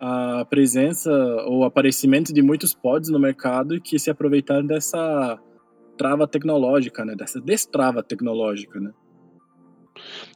[0.00, 1.10] a presença
[1.46, 5.38] ou aparecimento de muitos pods no mercado que se aproveitaram dessa
[5.98, 7.14] trava tecnológica, né?
[7.14, 8.90] Dessa destrava tecnológica, né?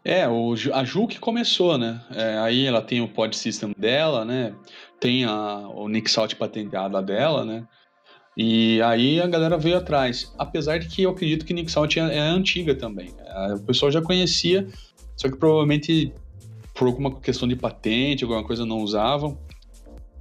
[0.04, 2.04] É, o, a Ju que começou, né?
[2.10, 4.54] É, aí ela tem o pod system dela, né?
[5.00, 7.66] Tem a, o Nick Salt patenteada dela, né?
[8.36, 10.32] E aí a galera veio atrás.
[10.38, 13.12] Apesar de que eu acredito que Nick Salt é, é antiga também.
[13.24, 14.66] É, o pessoal já conhecia,
[15.16, 16.12] só que provavelmente
[16.74, 19.38] por alguma questão de patente, alguma coisa não usavam.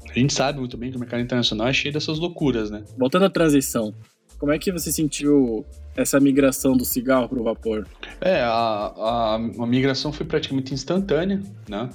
[0.10, 2.84] A gente sabe muito bem que o mercado internacional é cheio dessas loucuras, né?
[2.98, 3.94] Voltando à transição,
[4.38, 7.88] como é que você sentiu essa migração do cigarro para o vapor?
[8.22, 11.90] É, a, a, a, migração foi praticamente instantânea, né?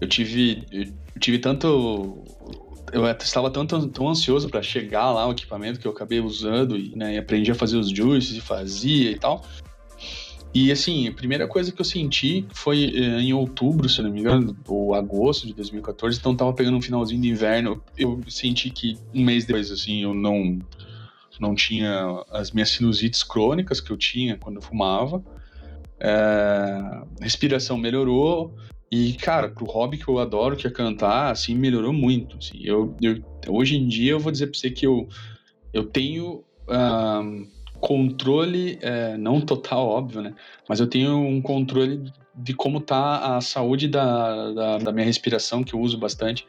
[0.00, 2.18] Eu tive, eu tive tanto.
[2.94, 6.76] Eu estava tão, tão, tão ansioso para chegar lá o equipamento que eu acabei usando
[6.76, 9.44] e, né, e aprendi a fazer os juices e fazia e tal.
[10.54, 14.20] E assim, a primeira coisa que eu senti foi eh, em outubro, se não me
[14.20, 17.82] engano, ou agosto de 2014, então tava pegando um finalzinho de inverno.
[17.98, 20.60] Eu senti que um mês depois, assim, eu não,
[21.40, 25.20] não tinha as minhas sinusites crônicas que eu tinha quando eu fumava.
[25.98, 28.54] É, respiração melhorou.
[28.90, 32.38] E, cara, pro hobby que eu adoro, que é cantar, assim, melhorou muito.
[32.38, 35.08] Assim, eu, eu, hoje em dia eu vou dizer pra você que eu,
[35.72, 36.44] eu tenho.
[37.80, 40.34] Controle, é, não total, óbvio, né?
[40.66, 45.62] Mas eu tenho um controle de como tá a saúde da, da, da minha respiração,
[45.62, 46.46] que eu uso bastante,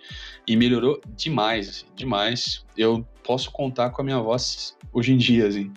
[0.48, 2.66] e melhorou demais, assim, demais.
[2.78, 5.72] Eu posso contar com a minha voz hoje em dia, assim.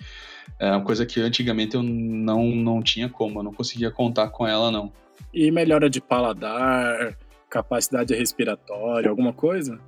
[0.58, 4.46] É uma coisa que antigamente eu não, não tinha como, eu não conseguia contar com
[4.46, 4.92] ela, não.
[5.32, 7.16] E melhora de paladar,
[7.48, 9.78] capacidade respiratória, alguma coisa?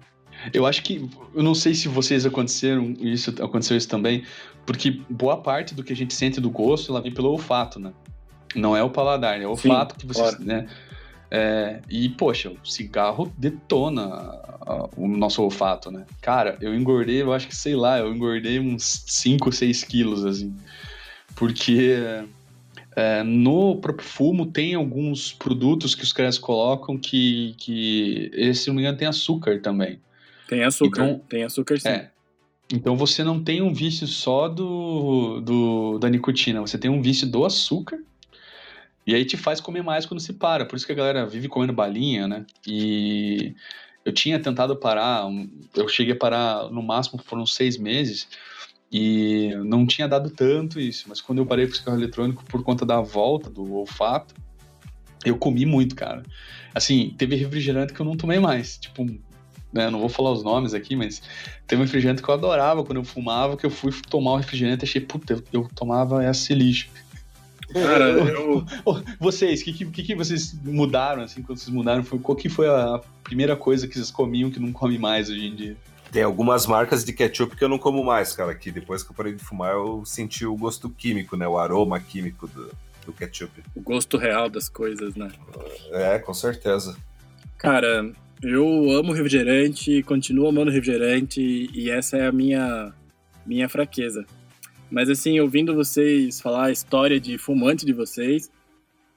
[0.52, 1.08] Eu acho que.
[1.34, 4.24] Eu não sei se vocês aconteceram isso, aconteceu isso também,
[4.64, 7.92] porque boa parte do que a gente sente do gosto ela vem pelo olfato, né?
[8.54, 10.30] Não é o paladar, é o olfato Sim, que vocês.
[10.30, 10.44] Claro.
[10.44, 10.66] Né?
[11.30, 14.40] É, e, poxa, o cigarro detona
[14.96, 16.04] o nosso olfato, né?
[16.20, 20.56] Cara, eu engordei, eu acho que, sei lá, eu engordei uns 5, 6 quilos, assim.
[21.36, 22.24] Porque
[22.96, 28.68] é, no próprio fumo tem alguns produtos que os caras colocam que, que esse, se
[28.68, 30.00] não me engano, tem açúcar também.
[30.48, 31.88] Tem açúcar, então, tem açúcar sim.
[31.88, 32.10] É.
[32.72, 37.26] Então você não tem um vício só do, do, da nicotina, você tem um vício
[37.26, 37.98] do açúcar.
[39.06, 40.64] E aí te faz comer mais quando se para.
[40.64, 42.44] Por isso que a galera vive comendo balinha, né?
[42.66, 43.54] E
[44.04, 45.24] eu tinha tentado parar,
[45.74, 48.28] eu cheguei a parar no máximo foram seis meses
[48.90, 51.06] e não tinha dado tanto isso.
[51.08, 54.34] Mas quando eu parei com o cigarro eletrônico por conta da volta do olfato,
[55.24, 56.22] eu comi muito, cara.
[56.74, 58.78] Assim, teve refrigerante que eu não tomei mais.
[58.78, 59.04] Tipo,
[59.72, 59.88] né?
[59.90, 61.22] Não vou falar os nomes aqui, mas
[61.66, 64.38] tem um refrigerante que eu adorava quando eu fumava, que eu fui tomar o um
[64.38, 66.88] refrigerante e achei, puta, eu, eu tomava esse lixo.
[67.72, 68.64] Cara, eu...
[69.18, 72.02] Vocês, o que, que, que, vocês mudaram, assim, quando vocês mudaram?
[72.02, 75.46] Foi, qual que foi a primeira coisa que vocês comiam que não come mais hoje
[75.46, 75.76] em dia?
[76.12, 79.14] Tem algumas marcas de ketchup que eu não como mais, cara, que depois que eu
[79.14, 82.70] parei de fumar eu senti o gosto químico, né, o aroma químico do,
[83.06, 83.62] do ketchup.
[83.74, 85.30] O gosto real das coisas, né?
[85.92, 86.96] É, com certeza.
[87.56, 88.10] Cara,
[88.42, 92.92] eu amo refrigerante, continuo amando refrigerante e essa é a minha,
[93.46, 94.24] minha fraqueza.
[94.90, 98.50] Mas assim, ouvindo vocês falar a história de fumante de vocês,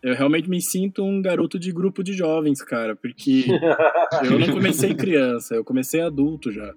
[0.04, 3.46] eu realmente me sinto um garoto de grupo de jovens, cara, porque
[4.24, 6.76] eu não comecei criança, eu comecei adulto já.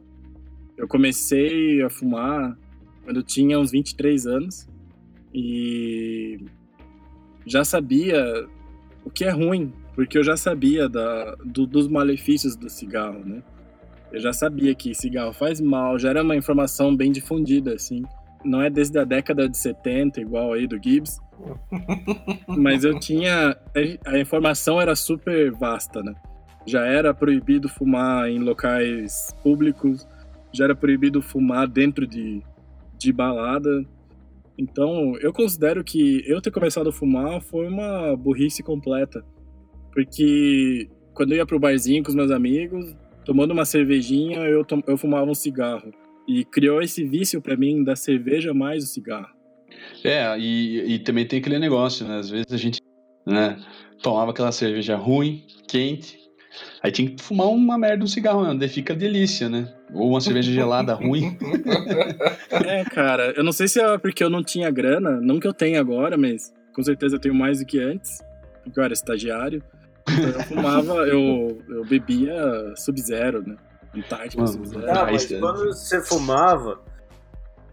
[0.77, 2.57] Eu comecei a fumar
[3.05, 4.69] quando eu tinha uns 23 anos
[5.33, 6.39] e
[7.47, 8.47] já sabia
[9.05, 13.43] o que é ruim porque eu já sabia da, do, dos malefícios do cigarro, né?
[14.13, 18.05] Eu já sabia que cigarro faz mal, já era uma informação bem difundida, assim.
[18.45, 21.19] Não é desde a década de 70, igual aí do Gibbs.
[22.47, 23.57] Mas eu tinha.
[24.05, 26.15] A informação era super vasta, né?
[26.67, 30.07] Já era proibido fumar em locais públicos,
[30.57, 32.43] já era proibido fumar dentro de,
[32.99, 33.85] de balada.
[34.59, 39.25] Então, eu considero que eu ter começado a fumar foi uma burrice completa
[39.97, 44.99] porque quando eu ia pro barzinho com os meus amigos, tomando uma cervejinha, eu, eu
[44.99, 45.91] fumava um cigarro.
[46.29, 49.35] E criou esse vício para mim da cerveja mais o cigarro.
[50.05, 52.19] É, e, e também tem aquele negócio, né?
[52.19, 52.79] Às vezes a gente
[53.25, 53.59] né,
[54.03, 56.19] tomava aquela cerveja ruim, quente,
[56.83, 58.57] aí tinha que fumar uma merda um cigarro, né?
[58.59, 59.73] Daí fica delícia, né?
[59.93, 61.37] Ou uma cerveja gelada ruim.
[62.51, 65.53] É, cara, eu não sei se é porque eu não tinha grana, não que eu
[65.53, 68.23] tenha agora, mas com certeza eu tenho mais do que antes,
[68.65, 69.63] porque eu era estagiário.
[70.09, 72.35] Então eu fumava, eu, eu bebia
[72.77, 73.57] Sub-Zero, né?
[73.95, 74.91] Antártica Sub-Zero.
[74.91, 76.81] Ah, mas quando você fumava,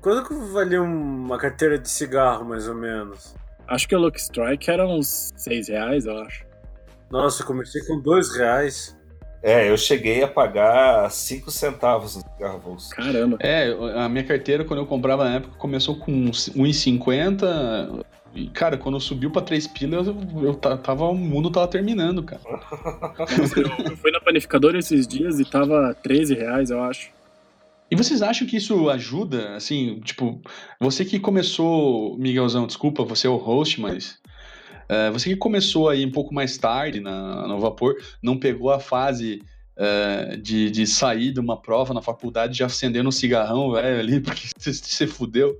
[0.02, 3.36] quanto que valia uma carteira de cigarro, mais ou menos?
[3.67, 6.46] Acho que o Lucky Strike era uns 6 reais, eu acho.
[7.13, 8.97] Nossa, eu comecei com 2 reais.
[9.43, 12.89] É, eu cheguei a pagar 5 centavos no cigarro avulso.
[12.89, 13.38] Caramba.
[13.39, 13.71] É,
[14.04, 18.04] a minha carteira, quando eu comprava na época, começou com 1,50.
[18.34, 22.41] E, cara, quando subiu pra 3 pilas, eu, eu tava, o mundo tava terminando, cara.
[22.47, 27.12] eu, eu fui na panificadora esses dias e tava 13 reais, eu acho.
[27.91, 29.56] E vocês acham que isso ajuda?
[29.56, 30.41] Assim, tipo,
[30.80, 34.17] você que começou, Miguelzão, desculpa, você é o host, mas.
[34.89, 38.80] Uh, você que começou aí um pouco mais tarde na, no Vapor, não pegou a
[38.80, 39.41] fase
[39.78, 44.19] uh, de, de sair de uma prova na faculdade já acendendo um cigarrão, velho, ali,
[44.22, 45.58] porque você, fudeu.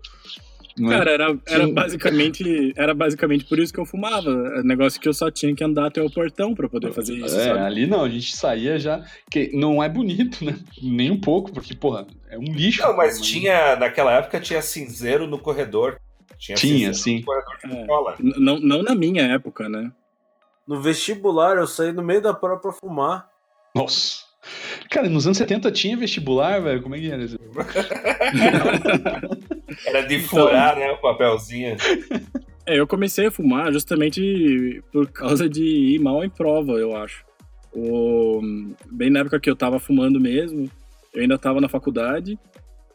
[0.78, 0.98] Né?
[0.98, 4.32] Cara, era, era, basicamente, era basicamente por isso que eu fumava.
[4.58, 7.38] É negócio que eu só tinha que andar até o portão para poder fazer isso.
[7.38, 7.60] É, sabe?
[7.60, 9.04] ali não, a gente saía já.
[9.30, 10.58] que Não é bonito, né?
[10.82, 12.82] Nem um pouco, porque, porra, é um lixo.
[12.82, 16.00] Não, mas tinha, naquela época tinha cinzeiro no corredor.
[16.44, 17.24] Tinha, tinha sim.
[17.64, 17.88] É,
[18.20, 19.94] não, não na minha época, né?
[20.68, 23.30] No vestibular, eu saí no meio da prova pra fumar.
[23.74, 24.24] Nossa.
[24.90, 26.84] Cara, nos anos 70 tinha vestibular, velho?
[26.84, 27.40] Como é que era isso?
[29.88, 31.78] era de furar, então, né, o papelzinho.
[32.66, 37.24] É, eu comecei a fumar justamente por causa de ir mal em prova, eu acho.
[37.74, 38.42] O...
[38.92, 40.70] Bem na época que eu tava fumando mesmo,
[41.14, 42.38] eu ainda tava na faculdade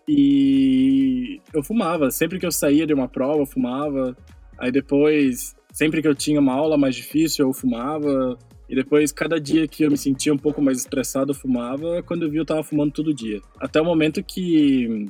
[0.09, 2.11] e eu fumava.
[2.11, 4.17] Sempre que eu saía de uma prova, eu fumava.
[4.59, 8.39] Aí depois, sempre que eu tinha uma aula mais difícil, eu fumava.
[8.69, 12.03] E depois, cada dia que eu me sentia um pouco mais estressado, eu fumava.
[12.03, 13.41] Quando eu vi, eu tava fumando todo dia.
[13.61, 15.07] Até o momento que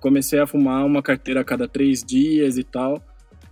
[0.00, 3.02] comecei a fumar uma carteira a cada três dias e tal.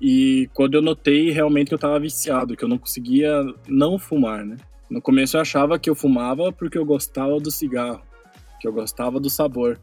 [0.00, 4.44] E quando eu notei realmente que eu tava viciado, que eu não conseguia não fumar,
[4.44, 4.56] né?
[4.88, 8.02] No começo eu achava que eu fumava porque eu gostava do cigarro,
[8.61, 9.78] que eu gostava do sabor.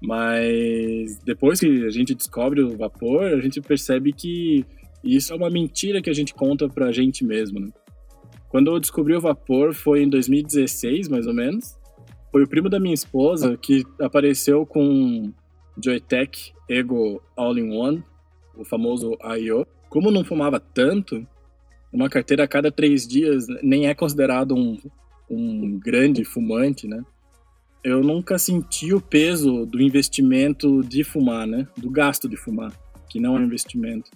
[0.00, 4.64] Mas depois que a gente descobre o vapor, a gente percebe que
[5.02, 7.68] isso é uma mentira que a gente conta pra gente mesmo, né?
[8.48, 11.76] Quando eu descobri o vapor foi em 2016, mais ou menos.
[12.32, 15.32] Foi o primo da minha esposa que apareceu com
[15.82, 18.02] Joytech Ego All-in-One,
[18.56, 19.66] o famoso I.O.
[19.88, 21.26] Como não fumava tanto,
[21.92, 24.78] uma carteira a cada três dias nem é considerado um,
[25.30, 27.02] um grande fumante, né?
[27.82, 31.66] Eu nunca senti o peso do investimento de fumar, né?
[31.76, 32.72] Do gasto de fumar,
[33.08, 34.10] que não é um investimento.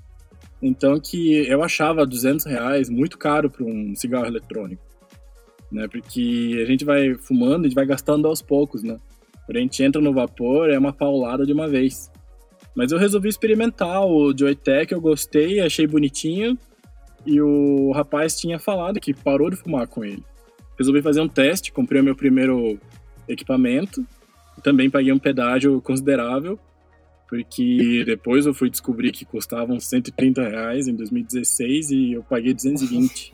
[0.61, 4.83] Então que eu achava 200 reais muito caro para um cigarro eletrônico,
[5.71, 5.89] né?
[5.89, 8.97] Porque a gente vai fumando e vai gastando aos poucos, né?
[9.47, 12.11] Quando a gente entra no vapor é uma paulada de uma vez.
[12.75, 16.57] Mas eu resolvi experimentar o Joytech, eu gostei, achei bonitinho
[17.27, 20.23] e o rapaz tinha falado que parou de fumar com ele.
[20.79, 22.79] Resolvi fazer um teste, comprei o meu primeiro
[23.29, 24.07] equipamento,
[24.63, 26.59] também paguei um pedágio considerável
[27.33, 33.33] porque depois eu fui descobrir que custavam 130 reais em 2016 e eu paguei 220.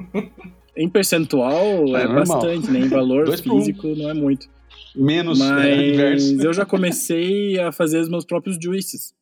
[0.74, 2.78] em percentual é, é bastante, né?
[2.78, 4.48] Em valor físico não é muito.
[4.96, 9.12] Menos Mas é, eu já comecei a fazer os meus próprios juices,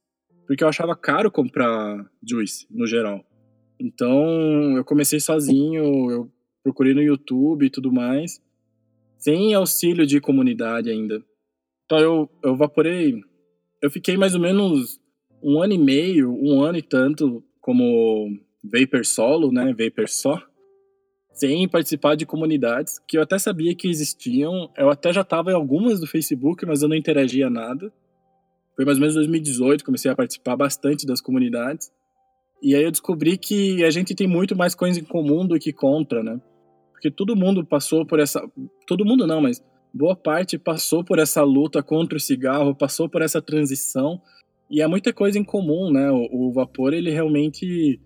[0.46, 3.24] porque eu achava caro comprar juice no geral.
[3.80, 6.30] Então eu comecei sozinho, eu
[6.62, 8.40] procurei no YouTube e tudo mais,
[9.26, 11.20] sem auxílio de comunidade ainda.
[11.84, 13.20] Então eu, eu vaporei
[13.82, 15.00] eu fiquei mais ou menos
[15.42, 19.74] um ano e meio, um ano e tanto como Vapor solo, né?
[19.74, 20.40] Vapor só,
[21.32, 24.70] sem participar de comunidades que eu até sabia que existiam.
[24.76, 27.92] Eu até já estava em algumas do Facebook, mas eu não interagia nada.
[28.76, 31.90] Foi mais ou menos 2018, comecei a participar bastante das comunidades.
[32.62, 35.72] E aí eu descobri que a gente tem muito mais coisas em comum do que
[35.72, 36.40] contra, né?
[36.96, 38.42] Porque todo mundo passou por essa.
[38.86, 43.20] Todo mundo não, mas boa parte passou por essa luta contra o cigarro, passou por
[43.20, 44.20] essa transição
[44.70, 46.10] e há muita coisa em comum, né?
[46.10, 48.00] O, o vapor ele realmente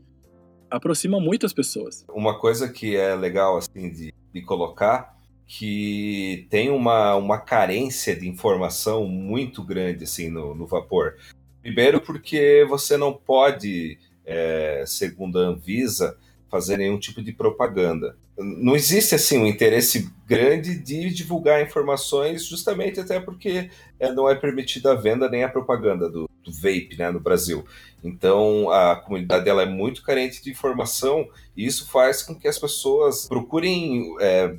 [0.68, 2.04] aproxima muitas pessoas.
[2.12, 8.28] Uma coisa que é legal assim de, de colocar que tem uma, uma carência de
[8.28, 11.14] informação muito grande assim no, no vapor.
[11.62, 16.18] Primeiro porque você não pode, é, segundo a Anvisa,
[16.50, 18.16] fazer nenhum tipo de propaganda.
[18.36, 24.34] Não existe assim um interesse grande de divulgar informações, justamente até porque é, não é
[24.34, 27.64] permitida a venda nem a propaganda do, do vape né, no Brasil.
[28.02, 32.58] Então a comunidade dela é muito carente de informação e isso faz com que as
[32.58, 34.56] pessoas procurem é,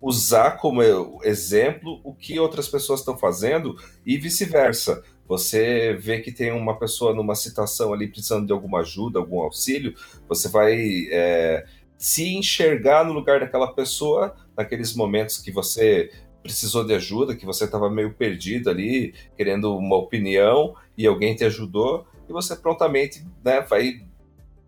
[0.00, 0.82] usar como
[1.22, 5.02] exemplo o que outras pessoas estão fazendo e vice-versa.
[5.30, 9.94] Você vê que tem uma pessoa numa situação ali precisando de alguma ajuda, algum auxílio,
[10.28, 11.64] você vai é,
[11.96, 16.10] se enxergar no lugar daquela pessoa naqueles momentos que você
[16.42, 21.44] precisou de ajuda, que você estava meio perdido ali, querendo uma opinião e alguém te
[21.44, 24.02] ajudou, e você prontamente né, vai,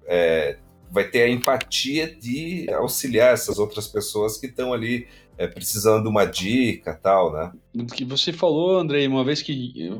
[0.07, 0.59] é,
[0.89, 6.09] vai ter a empatia de auxiliar essas outras pessoas que estão ali é, precisando de
[6.09, 7.53] uma dica tal, né?
[7.75, 9.91] O que você falou, Andrei, uma vez que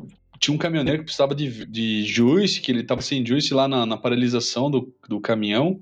[0.43, 3.85] tinha um caminhoneiro que precisava de, de juice, que ele estava sem juice lá na,
[3.85, 5.79] na paralisação do, do caminhão.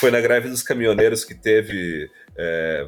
[0.00, 2.10] Foi na greve dos caminhoneiros que teve,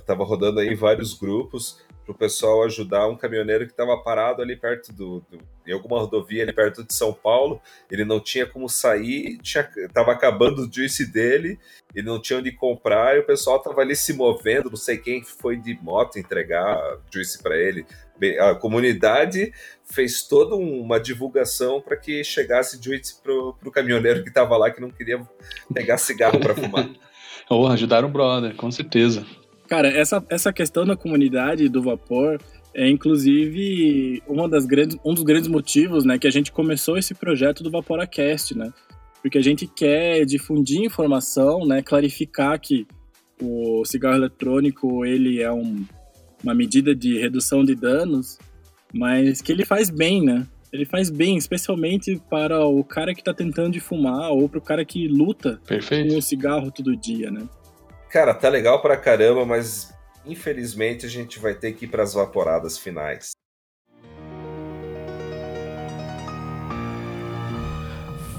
[0.01, 4.41] estava é, rodando aí vários grupos para o pessoal ajudar um caminhoneiro que estava parado
[4.41, 7.61] ali perto do, do, em alguma rodovia ali perto de São Paulo.
[7.91, 11.59] Ele não tinha como sair, estava acabando o juice dele,
[11.93, 14.71] ele não tinha onde comprar e o pessoal estava ali se movendo.
[14.71, 16.81] Não sei quem foi de moto entregar
[17.13, 17.85] juice para ele.
[18.39, 19.53] A comunidade
[19.85, 24.81] fez toda uma divulgação para que chegasse juice pro, pro caminhoneiro que estava lá que
[24.81, 25.27] não queria
[25.75, 26.89] pegar cigarro para fumar.
[27.51, 29.27] oh, ajudaram o brother, com certeza.
[29.69, 32.39] Cara, essa, essa questão da comunidade do vapor
[32.77, 37.15] é inclusive uma das grandes, um dos grandes motivos né, que a gente começou esse
[37.15, 38.71] projeto do Vaporacast, né?
[39.23, 42.87] Porque a gente quer difundir informação, né, clarificar que
[43.43, 45.85] o cigarro eletrônico ele é um,
[46.45, 48.39] uma medida de redução de danos,
[48.93, 50.47] mas que ele faz bem, né?
[50.71, 54.85] Ele faz bem, especialmente para o cara que está tentando fumar ou para o cara
[54.85, 56.13] que luta Perfeito.
[56.13, 57.49] com o cigarro todo dia, né?
[58.17, 59.93] Cara, tá legal pra caramba, mas
[60.25, 63.33] infelizmente a gente vai ter que ir pras vaporadas finais.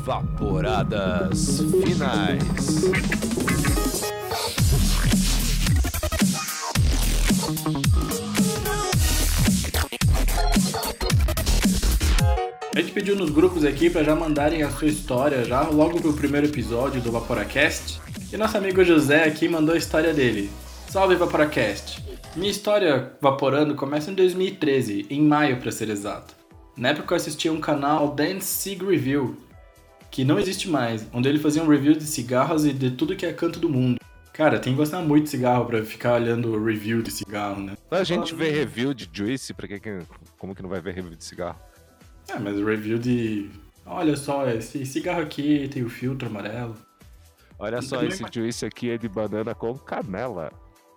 [0.03, 2.41] Vaporadas finais.
[12.75, 16.13] A gente pediu nos grupos aqui para já mandarem a sua história já logo pro
[16.13, 18.07] primeiro episódio do Vaporacast.
[18.32, 20.49] E nosso amigo José aqui mandou a história dele.
[20.89, 22.03] Salve Vaporacast!
[22.36, 26.36] Minha história vaporando começa em 2013, em maio para ser exato.
[26.75, 29.38] Na época eu assistia um canal Dance Sig Review,
[30.11, 33.25] que não existe mais, onde ele fazia um review de cigarros e de tudo que
[33.25, 33.97] é canto do mundo.
[34.34, 37.78] Cara, tem que gostar muito de cigarro pra ficar olhando o review de cigarro, né?
[37.89, 39.80] A gente vê review de Juice, pra que,
[40.38, 41.59] como que não vai ver review de cigarro?
[42.28, 43.49] É, mas review de.
[43.86, 46.75] Olha só, esse cigarro aqui tem o filtro amarelo.
[47.60, 50.51] Olha só, esse juice aqui é de banana com canela.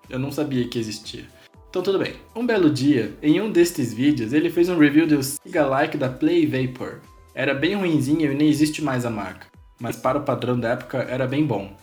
[0.08, 1.24] Eu não sabia que existia.
[1.70, 2.16] Então tudo bem.
[2.34, 6.46] Um belo dia, em um destes vídeos, ele fez um review do Cigalike da Play
[6.46, 7.00] Vapor.
[7.34, 9.46] Era bem ruinzinho e nem existe mais a marca,
[9.80, 11.74] mas para o padrão da época era bem bom.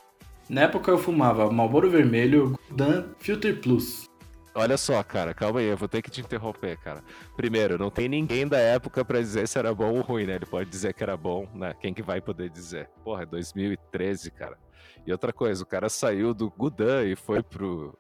[0.49, 4.07] Na época eu fumava Marlboro Vermelho Dan Filter Plus.
[4.53, 7.03] Olha só, cara, calma aí, eu vou ter que te interromper, cara.
[7.36, 10.36] Primeiro, não tem ninguém da época para dizer se era bom ou ruim, né?
[10.36, 11.75] Ele pode dizer que era bom, né?
[11.80, 12.89] Quem que vai poder dizer?
[13.03, 14.57] Porra, é 2013, cara.
[15.08, 17.97] E outra coisa, o cara saiu do Gudan e foi pro,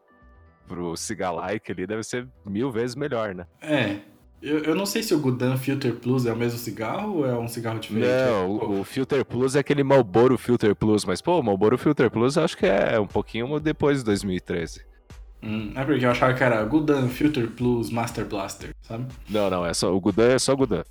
[0.67, 3.47] pro Cigalike ali, deve ser mil vezes melhor, né?
[3.61, 3.99] É.
[4.41, 7.33] Eu, eu não sei se o Gudan Filter Plus é o mesmo cigarro ou é
[7.33, 8.07] um cigarro diferente.
[8.07, 12.11] Não, o, o Filter Plus é aquele Marlboro Filter Plus, mas pô, o Marlboro Filter
[12.11, 14.85] Plus eu acho que é um pouquinho depois de 2013.
[15.41, 19.05] Hum, é porque eu achava que era Gudan Filter Plus Master Blaster, sabe?
[19.29, 20.83] Não, não, é só o Gudan é só Gudan.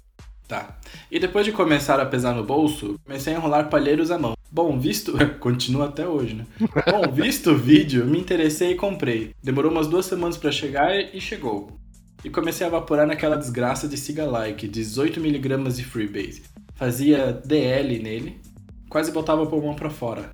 [0.48, 0.78] Tá.
[1.10, 4.35] E depois de começar a pesar no bolso, comecei a enrolar palheiros à mão.
[4.50, 5.12] Bom, visto.
[5.40, 6.46] Continua até hoje, né?
[6.90, 9.34] Bom, visto o vídeo, me interessei e comprei.
[9.42, 11.78] Demorou umas duas semanas para chegar e chegou.
[12.24, 16.42] E comecei a evaporar naquela desgraça de Siga Like, 18mg de Freebase.
[16.74, 18.40] Fazia DL nele,
[18.88, 20.30] quase botava o pulmão pra fora.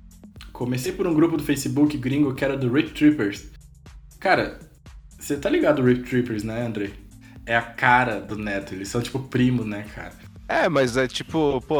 [0.51, 3.45] Comecei por um grupo do Facebook gringo que era do Rip Trippers.
[4.19, 4.59] Cara,
[5.19, 6.91] você tá ligado do Rip Trippers, né, André?
[7.45, 10.13] É a cara do Neto, eles são tipo primo, né, cara?
[10.47, 11.79] É, mas é tipo, pô,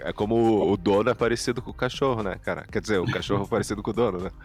[0.00, 2.66] é como o dono é parecido com o cachorro, né, cara?
[2.70, 4.30] Quer dizer, o cachorro é parecido com o dono, né?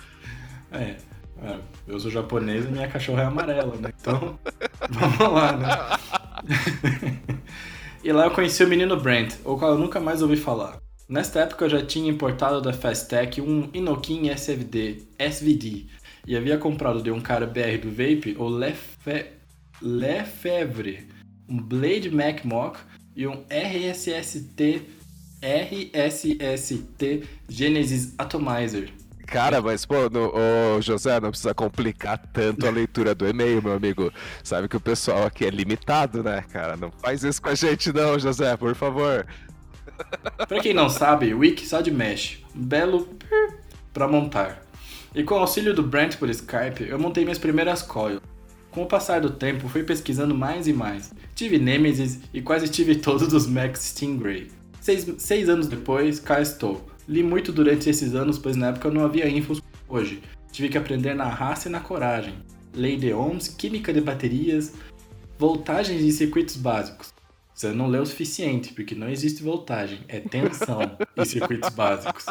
[0.74, 0.96] É,
[1.44, 3.92] é, eu sou japonês e minha cachorra é amarela, né?
[4.00, 4.40] Então,
[4.90, 5.68] vamos lá, né?
[8.02, 10.78] e lá eu conheci o menino Brent, o qual eu nunca mais ouvi falar.
[11.10, 15.88] Nesta época eu já tinha importado da Fastech um Inokin SVD, SVD,
[16.26, 19.26] e havia comprado de um cara BR do Vape o Lefe,
[19.82, 21.10] Lefebvre,
[21.50, 22.80] um Blade Mac Mock
[23.16, 24.86] e um RSST
[25.42, 28.92] RSST Genesis Atomizer.
[29.26, 33.74] Cara, mas pô, no, ô, José, não precisa complicar tanto a leitura do e-mail, meu
[33.74, 34.12] amigo.
[34.44, 36.76] Sabe que o pessoal aqui é limitado, né, cara?
[36.76, 39.26] Não faz isso com a gente não, José, por favor.
[40.48, 42.40] Pra quem não sabe, Wiki só de mesh.
[42.54, 43.08] Belo
[43.94, 44.62] pra montar.
[45.16, 48.22] E com o auxílio do Brent por Skype, eu montei minhas primeiras coils.
[48.72, 51.14] Com o passar do tempo, fui pesquisando mais e mais.
[51.36, 54.50] Tive Nemesis e quase tive todos os Max Stingray.
[54.80, 56.90] Seis, seis anos depois, cá estou.
[57.06, 60.24] Li muito durante esses anos, pois na época não havia infos hoje.
[60.54, 62.34] Tive que aprender na raça e na coragem.
[62.74, 64.74] Lei de ohms, química de baterias,
[65.38, 67.14] voltagens de circuitos básicos.
[67.54, 70.80] Você não leu o suficiente, porque não existe voltagem, é tensão
[71.18, 72.26] em circuitos básicos.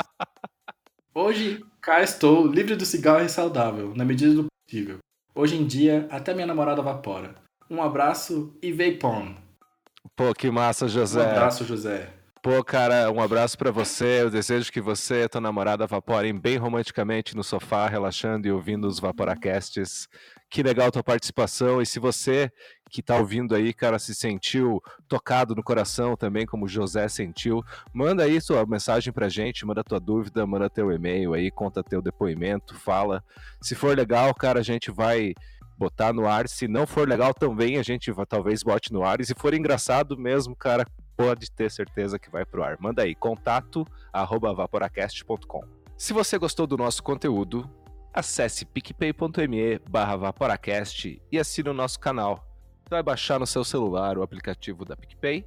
[1.14, 4.98] Hoje, cá estou, livre do cigarro e saudável, na medida do possível.
[5.34, 7.34] Hoje em dia, até minha namorada vapora.
[7.68, 9.34] Um abraço e Vapon.
[10.16, 11.20] Pô, que massa, José.
[11.20, 12.08] Um abraço, José.
[12.42, 14.22] Pô, cara, um abraço para você.
[14.22, 18.88] Eu desejo que você e tua namorada vaporem bem romanticamente no sofá, relaxando e ouvindo
[18.88, 20.08] os Vaporacasts.
[20.50, 21.80] Que legal tua participação.
[21.80, 22.50] E se você
[22.90, 27.62] que tá ouvindo aí, cara, se sentiu tocado no coração também, como o José sentiu,
[27.94, 32.02] manda aí sua mensagem pra gente, manda tua dúvida, manda teu e-mail aí, conta teu
[32.02, 33.22] depoimento, fala.
[33.62, 35.34] Se for legal, cara, a gente vai
[35.78, 36.48] botar no ar.
[36.48, 39.20] Se não for legal também, a gente talvez bote no ar.
[39.20, 40.84] E se for engraçado mesmo, cara,
[41.16, 42.76] pode ter certeza que vai pro ar.
[42.80, 45.62] Manda aí, contato arroba vaporacast.com.
[45.96, 47.70] Se você gostou do nosso conteúdo,
[48.12, 52.46] acesse picpay.me barra vaporacast e assine o nosso canal.
[52.84, 55.46] Você vai baixar no seu celular o aplicativo da PicPay,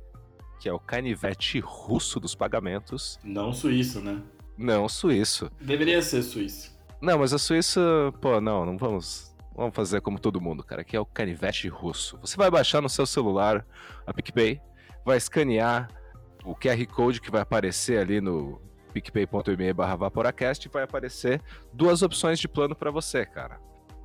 [0.60, 3.20] que é o canivete russo dos pagamentos.
[3.24, 4.22] Não suíço, né?
[4.58, 5.52] Não suíço.
[5.60, 6.74] Deveria ser suíço.
[7.02, 7.82] Não, mas a Suíça,
[8.22, 9.36] pô, não, não vamos.
[9.56, 12.18] Vamos fazer como todo mundo, cara, que é o canivete russo.
[12.22, 13.66] Você vai baixar no seu celular
[14.08, 14.60] a PicPay,
[15.06, 15.90] vai escanear
[16.46, 18.60] o QR Code que vai aparecer ali no
[18.94, 21.42] picpay.me barra vaporacast vai aparecer
[21.74, 23.60] duas opções de plano para você, cara.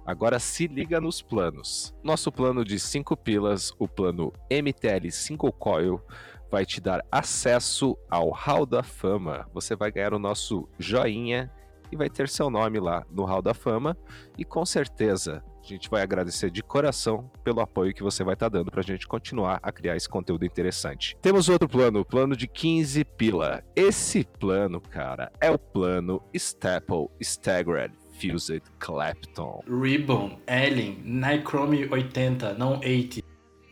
[0.07, 1.95] Agora se liga nos planos.
[2.03, 6.03] Nosso plano de 5 pilas, o plano MTL 5 Coil,
[6.51, 9.47] vai te dar acesso ao Hall da Fama.
[9.53, 11.53] Você vai ganhar o nosso joinha
[11.93, 13.97] e vai ter seu nome lá no Hall da Fama.
[14.39, 18.51] E com certeza a gente vai agradecer de coração pelo apoio que você vai estar
[18.51, 21.17] tá dando para a gente continuar a criar esse conteúdo interessante.
[21.21, 23.63] Temos outro plano, o plano de 15 pila.
[23.77, 29.63] Esse plano, cara, é o plano Staple Staggered Fused Clapton.
[29.69, 33.27] Ribbon, Ellen, Nichrome 80, não 80,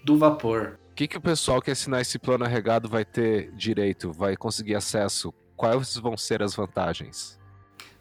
[0.05, 0.79] do vapor.
[0.93, 4.75] O que, que o pessoal que assinar esse plano arregado vai ter direito, vai conseguir
[4.75, 5.33] acesso?
[5.57, 7.39] Quais vão ser as vantagens?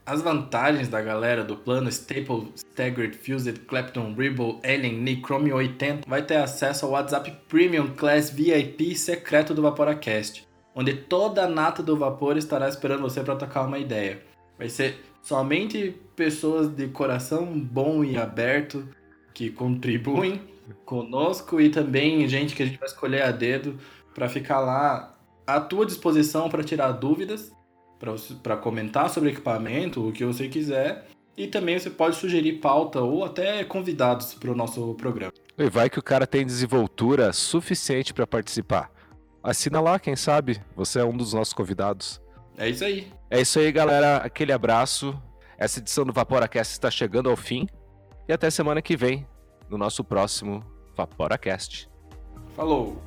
[0.08, 6.22] As vantagens da galera do plano Staple Staggered Fused Clapton Ribble Alien Nichrome 80 vai
[6.22, 11.98] ter acesso ao WhatsApp Premium Class VIP secreto do Vaporacast, onde toda a nata do
[11.98, 14.22] vapor estará esperando você para tocar uma ideia.
[14.60, 18.88] Vai ser somente pessoas de coração bom e aberto
[19.34, 20.40] que contribuem
[20.86, 23.80] conosco e também gente que a gente vai escolher a dedo
[24.14, 27.52] para ficar lá à tua disposição para tirar dúvidas,
[28.42, 31.08] para comentar sobre equipamento, o que você quiser.
[31.38, 35.34] E também você pode sugerir pauta ou até convidados para o nosso programa.
[35.58, 38.90] E vai que o cara tem desenvoltura suficiente para participar.
[39.44, 40.62] Assina lá, quem sabe?
[40.76, 42.22] Você é um dos nossos convidados.
[42.58, 43.12] É isso aí.
[43.30, 44.18] É isso aí, galera.
[44.18, 45.16] Aquele abraço.
[45.58, 47.68] Essa edição do Vaporacast está chegando ao fim.
[48.28, 49.28] E até semana que vem,
[49.70, 50.64] no nosso próximo
[50.96, 51.90] Vaporacast.
[52.56, 52.98] Falou!